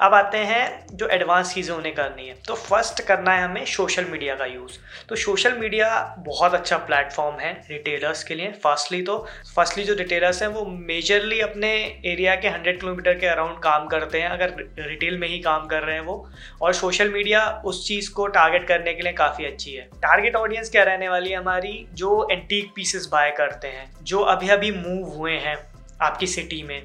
अब 0.00 0.14
आते 0.14 0.38
हैं 0.38 0.86
जो 0.92 1.06
एडवांस 1.08 1.52
चीज़ें 1.54 1.74
उन्हें 1.74 1.94
करनी 1.94 2.26
है। 2.28 2.34
तो 2.46 2.54
फ़र्स्ट 2.54 3.02
करना 3.02 3.32
है 3.32 3.42
हमें 3.42 3.64
सोशल 3.64 4.04
मीडिया 4.04 4.34
का 4.34 4.44
यूज़ 4.44 4.72
तो 5.08 5.16
सोशल 5.16 5.52
मीडिया 5.52 5.88
बहुत 6.18 6.54
अच्छा 6.54 6.76
प्लेटफॉर्म 6.76 7.38
है 7.38 7.52
रिटेलर्स 7.70 8.22
के 8.24 8.34
लिए 8.34 8.50
फर्स्टली 8.64 9.00
तो। 9.02 9.16
फर्स्टली 9.56 9.84
जो 9.84 9.94
रिटेलर्स 9.94 10.42
हैं, 10.42 10.48
वो 10.48 10.64
मेजरली 10.64 11.40
अपने 11.40 11.70
एरिया 12.06 12.34
के 12.34 12.48
100 12.48 12.80
किलोमीटर 12.80 13.14
के 13.14 13.26
अराउंड 13.26 13.58
काम 13.58 13.86
करते 13.86 14.20
हैं, 14.20 14.28
अगर 14.28 14.54
रिटेल 14.78 15.18
में 15.18 15.26
ही 15.28 15.38
काम 15.38 15.66
कर 15.66 15.82
रहे 15.82 15.94
हैं 15.94 16.02
वो। 16.02 16.28
और 16.62 16.72
सोशल 16.74 17.08
मीडिया 17.08 17.62
उस 17.64 17.86
चीज़ 17.88 18.12
को 18.12 18.26
टारगेट 18.26 18.66
करने 18.68 18.94
के 18.94 19.02
लिए 19.02 19.12
काफ़ी 19.12 19.44
अच्छी 19.44 19.72
है। 19.72 19.88
टारगेट 19.96 20.36
ऑडियंस 20.36 20.70
क्या 20.70 20.82
रहने 20.82 21.08
वाली 21.08 21.30
है 21.30 21.36
हमारी? 21.36 21.86
जो 21.92 22.28
एंटीक 22.30 22.72
पीसेस 22.76 23.08
बाय 23.12 23.30
करते 23.30 23.68
हैं, 23.68 23.90
जो 24.02 24.20
अभी 24.26 24.48
अभी 24.48 24.70
मूव 24.72 25.08
हुए 25.08 25.36
हैं। 25.38 25.56
आपकी 26.02 26.26
सिटी 26.26 26.62
में। 26.62 26.82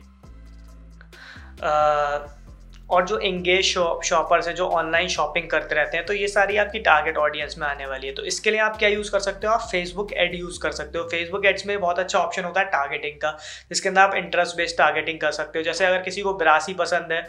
और 2.89 3.05
जो 3.07 3.17
एंगेज 3.19 3.63
शॉप 3.65 4.03
शॉपर्स 4.03 4.47
हैं, 4.47 4.53
जो 4.55 4.67
ऑनलाइन 4.69 5.07
शॉपिंग 5.07 5.49
करते 5.49 5.75
रहते 5.75 5.97
हैं 5.97 6.05
तो 6.05 6.13
ये 6.13 6.27
सारी 6.27 6.57
आपकी 6.57 6.79
टारगेट 6.79 7.17
ऑडियंस 7.17 7.55
में 7.59 7.65
आने 7.67 7.85
वाली 7.85 8.07
है। 8.07 8.13
तो 8.13 8.23
इसके 8.23 8.51
लिए 8.51 8.59
आप 8.59 8.77
क्या 8.77 8.89
यूज़ 8.89 9.11
कर 9.11 9.19
सकते 9.19 9.47
हो? 9.47 9.53
आप 9.53 9.67
फेसबुक 9.71 10.11
एड 10.13 10.35
यूज़ 10.35 10.59
कर 10.61 10.71
सकते 10.71 10.97
हो। 10.97 11.03
फेसबुक 11.05 11.45
एड्स 11.45 11.65
में 11.65 11.79
बहुत 11.79 11.99
अच्छा 11.99 12.19
ऑप्शन 12.19 12.43
होता 12.43 12.59
है 12.59 12.65
टारगेटिंग 12.67 13.15
का, 13.15 13.31
जिसके 13.69 13.89
अंदर 13.89 14.01
आप 14.01 14.15
इंटरेस्ट 14.15 14.57
बेस्ड 14.57 14.77
टारगेटिंग 14.77 15.19
कर 15.19 15.31
सकते 15.31 15.59
हो। 15.59 15.63
जैसे 15.63 15.85
अगर 15.85 16.01
किसी 16.01 16.21
को 16.21 16.33
ब्रास 16.33 16.67
ही 16.67 16.73
पसंद 16.75 17.11
है 17.11 17.21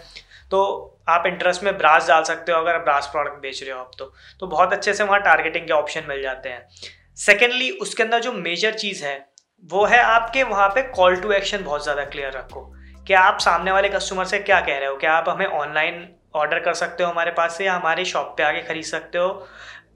तो 0.51 0.63
आप 1.09 1.27
इंटरेस्ट 1.27 1.63
में 1.65 1.77
ब्रास 1.79 2.09
डाल 2.09 2.23
सकते 2.25 2.53
हो 2.53 2.59
अगर 2.59 2.79
ब्रास 2.81 3.09
प्रोडक्ट 3.13 3.41
बेच 3.43 3.63
रहे 3.63 3.73
हो 3.73 3.79
आप 3.79 3.91
तो। 3.99 4.13
तो 4.41 4.47
बहुत 4.47 4.73
अच्छे 4.73 4.95
से 4.95 5.05
वहाँ 5.05 5.21
टारगेटिंग 5.23 5.67
के 5.67 5.73
ऑप्शन 5.73 6.05
मिल 6.09 6.23
जाते 6.23 6.49
हैं। 6.49 6.67
सेकेंडली 7.19 7.71
उसके 7.79 8.03
अंदर 8.03 8.21
जो 8.21 8.33
मेजर 8.33 8.75
चीज़ 8.75 9.05
है 9.05 9.17
वो 9.65 9.85
है 9.85 9.99
आपके 10.03 10.43
वहाँ 10.43 10.69
पे 10.69 10.83
कॉल 10.83 11.17
टू 11.17 11.33
एक्शन 11.33 11.65
बहुत 11.65 11.83
ज़्यादा 11.83 12.05
क्लियर 12.05 12.33
रखो। 12.33 12.61
कि 13.07 13.15
आप 13.15 13.39
सामने 13.39 13.71
वाले 13.73 13.89
कस्टमर 13.89 14.25
से 14.25 14.39
क्या 14.39 14.61
कह 14.61 14.79
रहे 14.79 14.89
हो? 14.89 14.97
कि 14.97 15.07
आप 15.07 15.29
हमें 15.29 15.47
ऑनलाइन 15.47 16.09
ऑर्डर 16.35 16.59
कर 16.59 16.75
सकते 16.75 17.05
हो 17.05 17.11
हमारे 17.11 17.31
पास 17.31 17.57
से 17.57 17.65
या 17.65 17.75
हमारी 17.75 18.05
शॉप 18.05 18.35
पे 18.37 18.43
आके 18.43 18.63
खरीद 18.63 18.85
सकते 18.85 19.19
हो? 19.19 19.47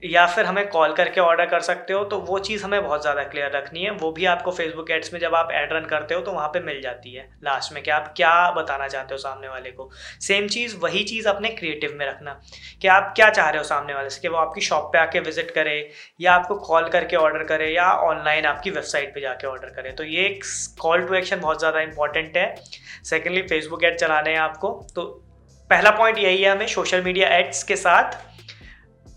या 0.03 0.25
फिर 0.25 0.45
हमें 0.45 0.67
कॉल 0.69 0.93
करके 0.93 1.21
ऑर्डर 1.21 1.45
कर 1.45 1.59
सकते 1.61 1.93
हो 1.93 2.03
तो 2.03 2.17
वो 2.19 2.37
चीज़ 2.39 2.63
हमें 2.63 2.83
बहुत 2.83 3.01
ज़्यादा 3.01 3.23
क्लियर 3.23 3.51
रखनी 3.51 3.83
है। 3.83 3.91
वो 3.93 4.11
भी 4.11 4.25
आपको 4.25 4.51
फेसबुक 4.51 4.91
एड्स 4.91 5.13
में 5.13 5.19
जब 5.19 5.35
आप 5.35 5.49
एड 5.53 5.73
रन 5.73 5.85
करते 5.85 6.15
हो 6.15 6.21
तो 6.21 6.31
वहाँ 6.31 6.47
पे 6.49 6.59
मिल 6.61 6.81
जाती 6.81 7.13
है 7.13 7.27
लास्ट 7.43 7.73
में 7.73 7.81
कि 7.83 7.91
आप 7.91 8.13
क्या 8.17 8.29
बताना 8.51 8.87
चाहते 8.87 9.13
हो 9.13 9.17
सामने 9.17 9.47
वाले 9.47 9.71
को। 9.71 9.89
सेम 10.21 10.47
चीज़, 10.47 10.75
वही 10.77 11.03
चीज़ 11.03 11.27
अपने 11.27 11.49
क्रिएटिव 11.49 11.95
में 11.99 12.05
रखना 12.05 12.39
कि 12.81 12.87
आप 12.87 13.11
क्या 13.15 13.29
चाह 13.31 13.49
रहे 13.49 13.57
हो 13.57 13.63
सामने 13.65 13.93
वाले 13.93 14.09
से, 14.09 14.21
कि 14.21 14.27
वो 14.27 14.37
आपकी 14.37 14.61
शॉप 14.61 14.89
पर 14.93 14.99
आके 14.99 15.19
विज़िट 15.21 15.51
करे, 15.51 15.89
या 16.21 16.33
आपको 16.33 16.55
कॉल 16.61 16.89
करके 16.89 17.15
ऑर्डर 17.17 17.43
करे, 17.45 17.67
या 17.67 17.91
ऑनलाइन 18.03 18.45
आपकी 18.45 18.71
वेबसाइट 18.71 19.13
पर 19.15 19.21
जाके 19.21 19.47
ऑर्डर 19.47 19.69
करे। 19.71 19.91
तो 19.91 20.03
ये 20.05 20.25
एक 20.25 20.43
कॉल 20.81 21.07
टू 21.07 21.13
एक्शन 21.15 21.39
बहुत 21.39 21.59
ज़्यादा 21.59 21.81
इंपॉर्टेंट 21.81 22.37
है। 22.37 22.53
सेकेंडली 23.05 23.41
फेसबुक 23.43 23.83
एड 23.83 23.97
चलाने 23.97 24.31
हैं 24.31 24.39
आपको। 24.39 24.71
तो 24.95 25.05
पहला 25.71 25.89
पॉइंट 25.91 26.17
यही 26.17 26.41
है 26.41 26.51
हमें 26.51 26.67
सोशल 26.69 27.01
मीडिया 27.03 27.29
एड्स 27.29 27.63
के 27.63 27.75
साथ। 27.77 28.17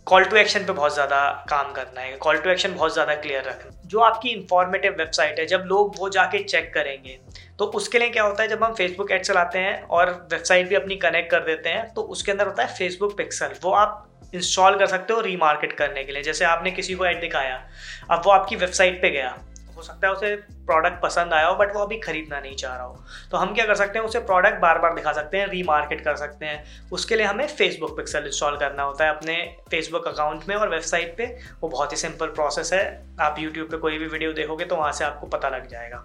कॉल 0.06 0.25
टू 0.25 0.37
एक्शन 0.37 0.64
पे 0.66 0.73
बहुत 0.73 0.94
ज़्यादा 0.94 1.18
काम 1.49 1.73
करना 1.73 2.00
है। 2.00 2.16
कॉल 2.18 2.38
टू 2.38 2.50
एक्शन 2.50 2.75
बहुत 2.75 2.92
ज़्यादा 2.92 3.14
क्लियर 3.16 3.44
रखना 3.44 3.71
जो 3.87 4.00
आपकी 4.00 4.28
इंफॉर्मेटिव 4.30 4.94
वेबसाइट 4.99 5.38
है, 5.38 5.47
जब 5.47 5.64
लोग 5.66 5.94
वो 5.99 6.09
जाके 6.11 6.42
चेक 6.44 6.73
करेंगे 6.75 7.18
तो 7.59 7.64
उसके 7.66 7.99
लिए 7.99 8.09
क्या 8.11 8.23
होता 8.23 8.42
है, 8.42 8.49
जब 8.49 8.64
हम 8.64 8.75
फेसबुक 8.75 9.11
एड 9.12 9.23
चलाते 9.23 9.59
हैं 9.59 9.82
और 9.85 10.11
वेबसाइट 10.32 10.68
भी 10.68 10.75
अपनी 10.75 10.97
कनेक्ट 10.99 11.30
कर 11.30 11.44
देते 11.44 11.68
हैं 11.68 11.92
तो 11.94 12.02
उसके 12.09 12.32
अंदर 12.32 12.47
होता 12.47 12.62
है 12.62 12.75
फेसबुक 12.75 13.16
पिक्सल 13.16 13.54
वो 13.62 13.73
आप 13.75 14.09
इंस्टॉल 14.35 14.78
कर 14.78 14.87
सकते 14.87 15.12
हो 15.12 15.21
रीमार्केट 15.21 15.73
करने 15.78 16.04
के 16.04 16.12
लिए। 16.12 16.23
जैसे 16.23 16.44
आपने 16.47 16.71
किसी 16.73 16.94
को 16.94 17.06
ऐड 17.06 17.21
दिखाया, 17.21 17.62
अब 18.11 18.23
वो 18.25 18.30
आपकी 18.32 18.56
वेबसाइट 18.56 19.00
पे 19.02 19.11
गया। 19.11 19.37
सकता 19.82 20.06
है 20.06 20.12
उसे 20.12 20.34
प्रोडक्ट 20.66 21.02
पसंद 21.02 21.32
आया 21.32 21.46
हो 21.46 21.54
बट 21.54 21.74
वो 21.74 21.80
अभी 21.80 21.98
खरीदना 21.98 22.40
नहीं 22.40 22.54
चाह 22.56 22.76
रहा 22.76 22.84
हो। 22.84 23.04
तो 23.30 23.36
हम 23.36 23.54
क्या 23.54 23.66
कर 23.66 23.74
सकते 23.74 23.98
हैं, 23.98 24.06
उसे 24.06 24.18
प्रोडक्ट 24.20 24.60
बार 24.60 24.78
बार 24.78 24.94
दिखा 24.94 25.12
सकते 25.12 25.38
हैं 25.38 25.46
रीमार्केट 25.46 26.04
कर 26.04 26.16
सकते 26.16 26.46
हैं। 26.46 26.90
उसके 26.92 27.16
लिए 27.16 27.26
हमें 27.26 27.46
फेसबुक 27.48 27.96
पिक्सल 27.96 28.26
इंस्टॉल 28.26 28.56
करना 28.56 28.82
होता 28.82 29.04
है 29.04 29.10
अपने 29.10 29.36
फेसबुक 29.70 30.08
अकाउंट 30.08 30.48
में 30.48 30.54
और 30.56 30.68
वेबसाइट 30.68 31.16
पे। 31.16 31.26
वो 31.60 31.68
बहुत 31.68 31.92
ही 31.92 31.96
सिंपल 31.96 32.26
प्रोसेस 32.26 32.72
है। 32.72 32.84
आप 33.20 33.36
यूट्यूब 33.38 33.68
पे 33.70 33.76
कोई 33.76 33.98
भी 33.98 34.06
वीडियो 34.06 34.32
देखोगे 34.32 34.64
तो 34.64 34.76
वहाँ 34.76 34.92
से 34.92 35.04
आपको 35.04 35.26
पता 35.26 35.48
लग 35.48 35.68
जाएगा। 35.68 36.04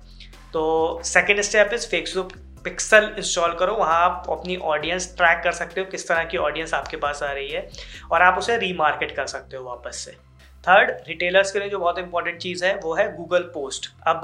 तो 0.53 1.01
second 1.03 1.41
step 1.41 1.73
is 1.73 1.87
Facebook 1.87 2.33
pixel 2.63 3.13
install 3.17 3.53
करो। 3.53 3.73
वहाँ 3.73 3.99
आप 4.01 4.25
अपनी 4.29 4.55
ऑडियंस 4.55 5.13
ट्रैक 5.17 5.41
कर 5.43 5.51
सकते 5.51 5.81
हो, 5.81 5.85
किस 5.85 6.07
तरह 6.07 6.23
की 6.23 6.37
ऑडियंस 6.37 6.73
आपके 6.73 6.97
पास 6.97 7.23
आ 7.23 7.31
रही 7.31 7.49
है, 7.49 7.69
और 8.11 8.21
आप 8.21 8.37
उसे 8.37 8.57
रीमार्केट 8.57 9.15
कर 9.15 9.25
सकते 9.25 9.57
हो 9.57 9.63
वापस 9.63 9.95
से। 9.95 10.15
थर्ड 10.63 10.89
रिटेलर्स 11.07 11.51
के 11.51 11.59
लिए 11.59 11.69
जो 11.69 11.79
बहुत 11.79 11.99
इंपॉर्टेंट 11.99 12.37
चीज़ 12.39 12.65
है, 12.65 12.75
वो 12.75 12.93
है 12.95 13.11
गूगल 13.15 13.41
पोस्ट 13.53 13.89
अब 14.07 14.21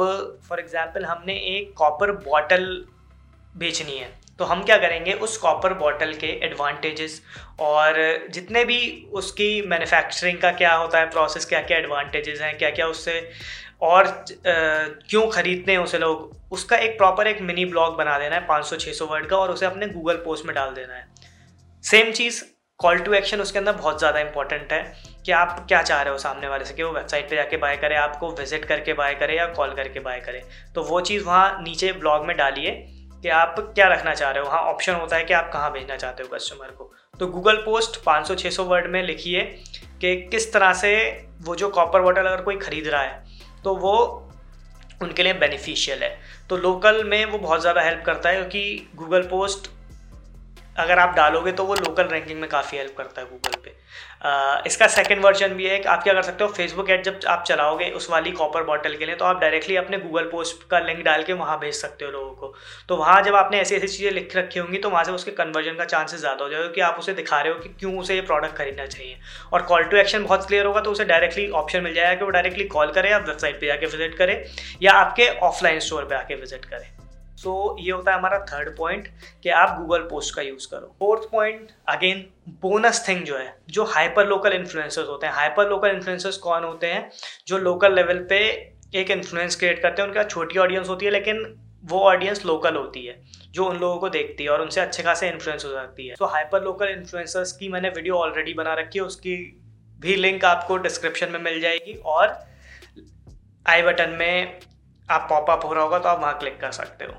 फॉर 0.50 0.60
एग्ज़ाम्पल 0.60 1.06
हमने 1.06 1.34
एक 1.50 1.74
कॉपर 1.78 2.12
बॉटल 2.24 2.66
बेचनी 3.56 3.98
है। 3.98 4.12
तो 4.40 4.46
हम 4.46 4.64
क्या 4.64 4.78
करेंगे, 4.78 5.14
उस 5.14 5.38
कॉपर 5.38 5.74
बॉटल 5.76 6.14
के 6.16 6.28
एडवांटेजेस 6.46 7.22
और 7.62 7.96
जितने 8.34 8.64
भी 8.66 8.80
उसकी 9.14 9.62
मैन्युफैक्चरिंग 9.68 10.38
का 10.38 10.52
क्या 10.54 10.74
होता 10.74 11.00
है 11.00 11.10
प्रोसेस 11.10 11.46
क्या 11.46 11.62
क्या 11.62 11.78
एडवांटेजेस 11.78 12.42
हैं 12.42 12.58
क्या 12.58 12.70
क्या 12.72 12.88
उससे 12.88 13.30
और 13.82 14.08
क्यों 14.38 15.28
खरीदते 15.30 15.72
हैं 15.72 15.80
उसे 15.80 15.98
लोग, 15.98 16.32
उसका 16.52 16.78
एक 16.78 16.98
प्रॉपर 16.98 17.28
एक 17.28 17.42
मिनी 17.42 17.66
ब्लॉग 17.66 17.96
बना 17.98 18.18
देना 18.20 18.36
है 18.36 18.48
500-600 18.48 19.08
वर्ड 19.10 19.26
का 19.28 19.38
और 19.38 19.52
उसे 19.52 19.66
अपने 19.66 19.88
गूगल 19.88 20.16
पोस्ट 20.26 20.46
में 20.46 20.54
डाल 20.56 20.74
देना 20.74 20.94
है। 20.94 21.08
सेम 21.84 22.12
चीज़ 22.12 22.44
कॉल 22.80 23.00
टू 23.00 23.14
एक्शन 23.14 23.42
उसके 23.42 23.60
अंदर 23.60 23.72
बहुत 23.74 24.00
ज़्यादा 24.00 24.20
इंपॉर्टेंट 24.20 24.72
है 24.74 24.82
कि 25.26 25.32
आप 25.32 25.66
क्या 25.68 25.82
चाह 25.82 26.02
रहे 26.02 26.12
हो 26.12 26.18
सामने 26.20 26.48
वाले 26.48 26.66
से 26.66 26.74
कि 26.74 26.84
वो 26.84 26.92
वेबसाइट 26.92 27.30
पे 27.30 27.36
जाके 27.36 27.58
बाय 27.58 27.76
करे, 27.78 27.96
आपको 27.96 28.32
विज़िट 28.32 28.66
करके 28.66 28.94
बाय 28.94 29.14
करे 29.16 29.38
या 29.38 29.46
कॉल 29.50 29.74
करके 29.76 30.00
बाय 30.00 30.20
करे। 30.20 30.42
तो 30.76 30.84
वो 30.84 31.00
चीज़ 31.02 31.24
वहाँ 31.24 31.62
नीचे 31.62 31.92
ब्लॉग 31.94 32.26
में 32.26 32.36
डालिए 32.38 32.72
कि 33.24 33.30
आप 33.32 33.56
क्या 33.76 33.88
रखना 33.88 34.14
चाह 34.14 34.32
रहे 34.32 34.44
हो। 34.44 34.50
वहाँ 34.50 34.62
ऑप्शन 34.72 34.94
होता 34.94 35.16
है 35.16 35.24
कि 35.24 35.34
आप 35.34 35.50
कहाँ 35.54 35.72
भेजना 35.74 35.96
चाहते 35.98 36.24
हो 36.24 36.30
कस्टमर 36.30 36.72
को। 36.72 36.92
तो 37.20 37.28
गूगल 37.28 37.58
पोस्ट 37.58 38.00
500-600 38.06 38.66
वर्ड 38.66 38.88
में 38.88 39.02
लिखिए 39.04 39.42
कि 40.02 40.16
किस 40.24 40.52
तरह 40.54 40.74
से 40.74 40.92
वो 41.42 41.56
जो 41.56 41.70
कॉपर 41.70 42.02
बॉटल 42.02 42.22
अगर 42.22 42.42
कोई 42.42 42.58
ख़रीद 42.58 42.88
रहा 42.88 43.02
है 43.02 43.24
तो 43.64 43.76
वो 43.78 43.96
उनके 45.02 45.24
लिए 45.24 45.34
बेनिफिशियल 45.36 46.04
है। 46.04 46.18
तो 46.50 46.58
लोकल 46.58 47.04
में 47.04 47.24
वो 47.26 47.38
बहुत 47.38 47.62
ज़्यादा 47.62 47.82
हेल्प 47.82 48.04
करता 48.06 48.30
है 48.30 48.36
क्योंकि 48.36 48.90
गूगल 48.96 49.22
पोस्ट 49.30 49.70
अगर 50.76 51.00
आप 51.00 51.16
डालोगे 51.16 51.52
तो 51.52 51.64
वो 51.66 51.76
लोकल 51.76 52.08
रैंकिंग 52.08 52.40
में 52.40 52.50
काफ़ी 52.50 52.78
हेल्प 52.78 52.96
करता 52.98 53.22
है 53.22 53.28
गूगल 53.28 53.56
पे। 53.64 53.76
आ, 54.22 54.62
इसका 54.68 54.88
सेकंड 54.90 55.24
वर्जन 55.24 55.54
भी 55.54 55.66
है 55.66 55.78
कि 55.80 55.88
आप 55.90 56.04
क्या 56.04 56.14
कर 56.14 56.22
सकते 56.22 56.44
हो 56.44 56.50
फेसबुक 56.52 56.90
एड 56.90 57.04
जब 57.04 57.20
आप 57.28 57.44
चलाओगे 57.44 57.90
उस 57.92 58.10
वाली 58.10 58.32
कॉपर 58.34 58.64
बॉटल 58.64 58.96
के 58.98 59.06
लिए 59.06 59.16
तो 59.16 59.26
आप 59.26 59.40
डायरेक्टली 59.42 59.76
अपने 59.76 59.98
गूगल 60.00 60.30
पोस्ट 60.32 60.68
का 60.70 60.80
लिंक 60.80 61.04
डाल 61.06 61.24
के 61.24 61.34
वहाँ 61.36 61.60
भेज 61.60 61.74
सकते 61.76 62.06
हो 62.06 62.12
लोगों 62.12 62.32
को। 62.32 62.54
तो 62.90 62.98
वहाँ 62.98 63.22
जब 63.24 63.36
आपने 63.36 63.60
ऐसी 63.60 63.76
ऐसी 63.76 63.88
चीज़ें 63.88 64.12
लिख 64.12 64.36
रखी 64.36 64.60
होंगी 64.60 64.78
तो 64.78 64.90
वहाँ 64.90 65.04
से 65.04 65.12
उसके 65.12 65.32
कन्वर्जन 65.34 65.76
का 65.76 65.86
चांसेस 65.86 66.20
ज़्यादा 66.20 66.44
हो 66.44 66.50
जाएगा 66.50 66.68
कि 66.70 66.82
आप 66.82 67.00
उसे 67.00 67.14
दिखा 67.14 67.42
रहे 67.42 67.54
हो 67.54 67.60
कि 67.60 67.70
क्यों 67.80 67.98
उसे 68.00 68.16
ये 68.16 68.22
प्रोडक्ट 68.24 68.56
खरीदना 68.58 68.86
चाहिए। 68.88 69.18
और 69.54 69.62
कॉल 69.64 69.84
टू 69.84 69.98
एक्शन 69.98 70.24
बहुत 70.24 70.48
क्लियर 70.48 70.66
होगा 70.66 70.82
तो 70.82 70.92
उसे 70.92 71.06
डायरेक्टली 71.06 71.50
ऑप्शन 71.62 71.84
मिल 71.84 71.94
जाएगा 71.94 72.14
कि 72.14 72.26
वो 72.26 72.32
डायरेक्टली 72.32 72.66
कॉल 72.68 72.92
करे 72.92 73.12
या 73.12 73.18
वेबसाइट 73.20 73.56
पर 73.56 73.68
जाके 73.68 73.86
विज़िट 73.88 74.18
करे 74.18 74.44
या 74.82 74.94
आपके 74.96 75.30
ऑफलाइन 75.44 75.80
स्टोर 75.82 76.04
पर 76.04 76.16
आके 76.16 76.36
विज़िट 76.36 76.66
करें। 76.66 77.03
सो 77.44 77.76
ये 77.80 77.92
होता 77.92 78.12
है 78.12 78.18
हमारा 78.18 78.38
थर्ड 78.46 78.76
पॉइंट 78.78 79.08
कि 79.44 79.50
आप 79.52 79.78
गूगल 79.80 80.02
पोस्ट 80.10 80.36
का 80.36 80.42
यूज़ 80.42 80.68
करो। 80.72 80.96
Fourth 81.00 81.30
point 81.32 81.72
again 81.90 82.26
bonus 82.62 83.08
thing 83.08 83.24
जो 83.24 83.38
है, 83.38 83.56
जो 83.70 83.84
हाइपर 83.86 84.28
लोकल 84.28 84.54
इन्फ्लुएंसर्स 84.54 85.08
होते 85.08 85.28
हैं। 85.28 85.34
हाइपर 85.34 85.70
लोकल 85.70 85.90
इन्फ्लुएंसर्स 85.90 86.38
कौन 86.40 86.64
होते 86.64 86.88
हैं? 86.88 87.10
जो 87.48 87.58
लोकल 87.60 87.96
लेवल 87.96 88.26
पे 88.30 88.40
एक 88.96 89.12
इन्फ्लुएंस 89.12 89.56
क्रिएट 89.56 89.82
करते 89.82 90.02
हैं, 90.02 90.10
उनका 90.10 90.24
छोटी 90.26 90.60
ऑडियंस 90.60 90.90
होती 90.90 91.06
है, 91.06 91.12
लेकिन 91.12 91.44
वो 91.84 92.00
ऑडियंस 92.02 92.46
लोकल 92.46 92.76
होती 92.76 93.06
है, 93.06 93.16
जो 93.52 93.66
उन 93.66 93.78
लोगों 93.78 93.98
को 94.00 94.10
देखती 94.10 94.44
है 94.44 94.50
और 94.50 94.62
उनसे 94.62 94.82
अच्छे 94.82 95.04
खासे 95.04 95.30
इन्फ्लुएंस 95.30 95.66
हो 95.66 95.72
जाती 95.72 96.08
है। 96.08 96.16
तो 96.16 96.26
हाइपर 96.26 96.64
लोकल 96.64 96.90
इन्फ्लुएंसर्स 96.90 97.52
की 97.52 97.70
मैंने 97.70 97.90
वीडियो 97.90 98.16
ऑलरेडी 98.16 98.54
बना 98.54 98.74
रखी 98.74 99.00
है, 99.00 99.06
उसकी 99.06 99.36
भी 100.00 100.16
लिंक 100.16 100.46
आपको 100.46 100.78
डिस्क्रिप्शन 100.78 101.32
में 101.32 101.40
मिल 101.42 101.60
जाएगी 101.62 101.94
और 102.06 102.38
आई 103.66 103.82
बटन 103.82 104.10
में 104.10 104.60
आप 105.10 105.28
पॉपअप 105.30 105.66
हो 105.66 105.74
रहा 105.74 105.84
होगा 105.84 106.00
तो 106.00 106.10
आप 106.10 106.20
वहाँ 106.20 106.38
क्लिक 106.40 106.60
कर 106.62 106.72
सकते 106.72 107.06
हो। 107.06 107.14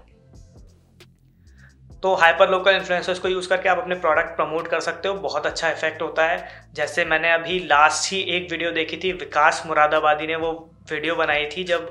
तो 2.05 2.15
हाइपर 2.15 2.51
लोकल 2.51 2.71
इन्फ्लुएंसर्स 2.71 3.19
को 3.19 3.29
यूज़ 3.29 3.49
करके 3.49 3.69
आप 3.69 3.79
अपने 3.79 3.95
प्रोडक्ट 3.95 4.35
प्रमोट 4.37 4.67
कर 4.69 4.81
सकते 4.81 5.09
हो। 5.09 5.15
बहुत 5.19 5.47
अच्छा 5.47 5.69
इफ़ेक्ट 5.71 6.03
होता 6.03 6.27
है। 6.27 6.49
जैसे 6.75 7.05
मैंने 7.05 7.33
अभी 7.33 7.59
लास्ट 7.61 8.13
ही 8.13 8.21
एक 8.37 8.51
वीडियो 8.51 8.71
देखी 8.71 8.97
थी, 8.97 9.13
विकास 9.13 9.63
मुरादाबादी 9.67 10.27
ने 10.27 10.37
वो 10.37 10.53
वीडियो 10.85 11.15
बनाई 11.17 11.45
थी 11.47 11.63
जब 11.65 11.91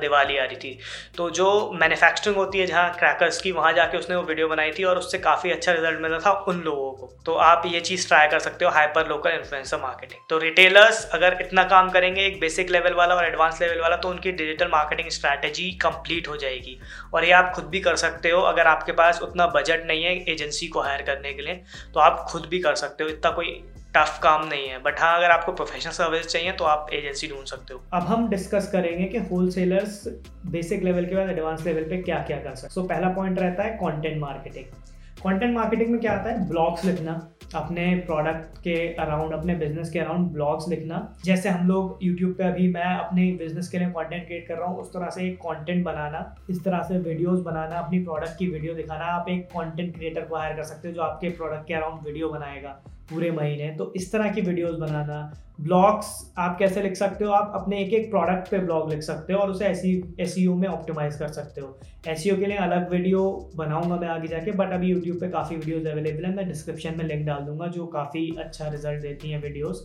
दिवाली 0.00 0.36
आ 0.38 0.44
रही 0.44 0.56
थी। 0.58 0.78
तो 1.16 1.28
जो 1.30 1.46
मैन्युफैक्चरिंग 1.74 2.36
होती 2.36 2.58
है 2.58 2.66
जहाँ 2.66 2.94
क्रैकर्स 2.94 3.40
की, 3.40 3.52
वहाँ 3.52 3.72
जाके 3.72 3.98
उसने 3.98 4.16
वो 4.16 4.22
वीडियो 4.22 4.48
बनाई 4.48 4.70
थी 4.70 4.84
और 4.84 4.98
उससे 4.98 5.18
काफ़ी 5.20 5.50
अच्छा 5.50 5.72
रिज़ल्ट 5.72 6.00
मिला 6.00 6.18
था 6.20 6.32
उन 6.48 6.60
लोगों 6.62 6.90
को। 6.92 7.10
तो 7.26 7.34
आप 7.42 7.62
ये 7.66 7.80
चीज़ 7.82 8.06
ट्राई 8.08 8.28
कर 8.28 8.38
सकते 8.40 8.64
हो 8.64 8.70
हाइपर 8.70 9.08
लोकल 9.08 9.30
इन्फ्लुएंसर 9.30 9.80
मार्केटिंग 9.82 10.20
तो 10.30 10.38
रिटेलर्स 10.38 11.04
अगर 11.14 11.36
इतना 11.40 11.64
काम 11.68 11.90
करेंगे 11.90 12.26
एक 12.26 12.38
बेसिक 12.40 12.70
लेवल 12.70 12.94
वाला 12.94 13.14
और 13.14 13.26
एडवांस 13.26 13.60
लेवल 13.62 13.80
वाला 13.80 13.96
तो 13.96 14.08
उनकी 14.08 14.32
डिजिटल 14.32 14.68
मार्केटिंग 14.72 15.08
स्ट्रैटेजी 15.10 15.70
कंप्लीट 15.82 16.28
हो 16.28 16.36
जाएगी। 16.36 16.78
और 17.14 17.24
ये 17.24 17.32
आप 17.32 17.52
खुद 17.54 17.64
भी 17.66 17.80
कर 17.80 17.96
सकते 17.96 18.30
हो 18.30 18.40
अगर 18.42 18.66
आपके 18.66 18.92
पास 18.94 19.22
उतना 19.22 19.46
बजट 19.56 19.86
नहीं 19.86 20.04
है 20.04 20.14
एजेंसी 20.32 20.68
को 20.68 20.80
हायर 20.80 21.02
करने 21.02 21.32
के 21.32 21.42
लिए। 21.42 21.54
तो 21.94 22.00
आप 22.00 22.24
खुद 22.28 22.46
भी 22.50 22.58
कर 22.60 22.74
सकते 22.76 23.04
हो, 23.04 23.10
इतना 23.10 23.30
कोई 23.30 23.62
टफ 23.94 24.18
काम 24.22 24.46
नहीं 24.46 24.68
है। 24.68 24.78
बट 24.82 25.00
हाँ 25.00 25.16
अगर 25.16 25.30
आपको 25.30 25.52
प्रोफेशनल 25.52 25.92
सर्विस 25.92 26.26
चाहिए 26.26 26.52
तो 26.52 26.64
आप 26.66 26.86
एजेंसी 26.92 27.28
ढूंढ 27.28 27.44
सकते 27.46 27.74
हो। 27.74 27.82
अब 27.94 28.02
हम 28.04 28.28
डिस्कस 28.28 28.70
करेंगे 28.72 29.04
कि 29.08 29.18
होलसेलर्स 29.26 30.02
बेसिक 30.48 30.82
लेवल 30.84 31.04
के 31.04 31.14
बाद 31.14 31.30
एडवांस 31.30 31.66
लेवल 31.66 31.84
पे 31.90 32.02
क्या 32.02 32.18
क्या 32.22 32.38
कर 32.38 32.54
सकते 32.54 32.74
सो 32.74 32.80
so, 32.80 32.88
पहला 32.88 33.08
पॉइंट 33.10 33.38
रहता 33.38 33.62
है 33.62 33.76
कंटेंट 33.76 34.20
मार्केटिंग 34.20 34.82
कंटेंट 35.22 35.54
मार्केटिंग 35.54 35.90
में 35.90 36.00
क्या 36.00 36.12
आता 36.12 36.30
है? 36.30 36.48
ब्लॉग्स 36.48 36.84
लिखना 36.84 37.12
अपने 37.54 37.84
प्रोडक्ट 38.06 38.58
के 38.58 38.74
अराउंड 38.94 39.32
अपने 39.32 39.54
बिज़नेस 39.54 39.90
के 39.90 39.98
अराउंड 39.98 40.26
ब्लॉग्स 40.32 40.68
लिखना। 40.68 40.98
जैसे 41.24 41.48
हम 41.48 41.68
लोग 41.68 41.98
यूट्यूब 42.02 42.34
पे 42.38 42.44
अभी 42.44 42.66
मैं 42.72 42.84
अपने 42.84 43.30
बिज़नेस 43.38 43.68
के 43.68 43.78
लिए 43.78 43.88
कंटेंट 43.88 44.26
क्रिएट 44.26 44.46
कर 44.48 44.54
रहा 44.54 44.68
हूँ 44.68 44.80
उस 44.80 44.92
तरह 44.92 45.10
से 45.10 45.26
एक 45.26 45.36
कंटेंट 45.40 45.84
बनाना 45.84 46.34
इस 46.50 46.62
तरह 46.64 46.82
से 46.88 46.98
वीडियोस 47.00 47.40
बनाना 47.42 47.78
अपनी 47.78 47.98
प्रोडक्ट 48.04 48.38
की 48.38 48.46
वीडियो 48.48 48.74
दिखाना। 48.74 49.04
आप 49.12 49.28
एक 49.28 49.46
कंटेंट 49.48 49.94
क्रिएटर 49.96 50.24
को 50.24 50.36
हायर 50.36 50.56
कर 50.56 50.62
सकते 50.64 50.88
हो 50.88 50.94
जो 50.94 51.02
आपके 51.02 51.28
प्रोडक्ट 51.30 51.66
के 51.68 51.74
अराउंड 51.74 52.06
वीडियो 52.06 52.28
बनाएगा। 52.28 52.80
पूरे 53.10 53.30
महीने। 53.30 53.70
तो 53.70 53.92
इस 53.96 54.12
तरह 54.12 54.30
की 54.32 54.40
वीडियोस 54.40 54.78
बनाना। 54.80 55.32
ब्लॉग्स 55.60 56.08
आप 56.38 56.56
कैसे 56.58 56.82
लिख 56.82 56.94
सकते 56.96 57.24
हो? 57.24 57.32
आप 57.32 57.52
अपने 57.54 57.78
एक 57.80 57.92
एक 57.94 58.10
प्रोडक्ट 58.10 58.50
पे 58.50 58.58
ब्लॉग 58.58 58.90
लिख 58.90 59.02
सकते 59.02 59.32
हो 59.32 59.38
और 59.38 59.50
उसे 59.50 59.66
एस 59.66 60.34
e 60.38 60.46
में 60.56 60.68
ऑप्टिमाइज 60.68 61.16
कर 61.16 61.28
सकते 61.30 61.60
हो। 61.60 61.78
एस 62.08 62.24
e 62.26 62.36
के 62.38 62.46
लिए 62.46 62.56
अलग 62.58 62.90
वीडियो 62.90 63.22
बनाऊँगा 63.56 63.96
मैं 63.96 64.08
आगे 64.08 64.28
जाके 64.28 64.52
बट 64.52 64.72
अभी 64.72 64.90
यूट्यूब 64.90 65.20
पे 65.20 65.28
काफ़ी 65.30 65.56
वीडियोस 65.56 65.86
अवेलेबल 65.88 66.24
है। 66.24 66.34
मैं 66.36 66.48
डिस्क्रिप्शन 66.48 66.98
में 66.98 67.04
लिंक 67.04 67.26
डाल 67.26 67.42
दूँगा, 67.42 67.66
जो 67.68 67.86
काफ़ी 67.88 68.28
अच्छा 68.38 68.68
रिज़ल्ट 68.68 69.02
देती 69.02 69.30
हैं 69.30 69.42
वीडियोज़ 69.42 69.82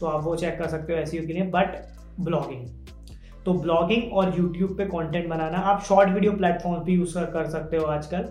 तो 0.00 0.06
आप 0.06 0.24
वो 0.24 0.36
चेक 0.36 0.58
कर 0.58 0.68
सकते 0.68 0.92
हो 0.92 0.98
एस 0.98 1.14
e 1.14 1.26
के 1.26 1.32
लिए 1.32 1.50
बट 1.50 1.76
ब्लॉगिंग 2.20 2.66
तो 3.44 3.52
ब्लॉगिंग 3.54 4.12
और 4.12 4.36
यूट्यूब 4.38 4.76
पे 4.78 4.84
कंटेंट 4.86 5.28
बनाना। 5.28 5.58
आप 5.66 5.82
शॉर्ट 5.84 6.10
वीडियो 6.10 6.32
प्लेटफॉर्म 6.32 6.82
भी 6.84 6.94
यूज़ 6.94 7.18
कर 7.32 7.50
सकते 7.50 7.76
हो 7.76 7.84
आजकल। 7.86 8.28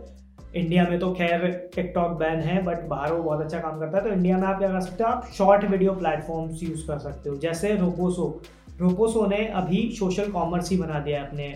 इंडिया 0.56 0.84
में 0.89 1.00
तो 1.00 1.12
खैर 1.13 1.46
टिकटॉक 1.75 2.12
बैन 2.20 2.39
है 2.42 2.62
बट 2.63 2.84
बाहर 2.89 3.12
वो 3.13 3.24
बहुत 3.24 3.42
अच्छा 3.42 3.60
काम 3.60 3.80
करता 3.80 3.98
है। 3.98 4.04
तो 4.04 4.10
इंडिया 4.10 4.38
में 4.38 4.48
आप 4.48 4.60
क्या 4.60 4.70
कर 4.70 4.80
सकते 4.82 5.04
हो? 5.04 5.10
आप 5.10 5.25
शॉर्ट 5.34 5.66
वीडियो 5.66 5.94
प्लेटफॉर्म्स 5.96 6.63
यूज़ 6.63 6.86
कर 6.88 7.00
सकते 7.00 7.30
हो। 7.30 7.36
जैसे 7.38 7.75
रोपोसो 7.77 8.30
रोपोसो 8.80 9.25
ने 9.27 9.46
अभी 9.56 9.89
सोशल 9.96 10.32
कॉमर्स 10.32 10.70
ही 10.72 10.77
बना 10.77 11.00
दिया 11.00 11.20
है 11.20 11.27
अपने 11.27 11.48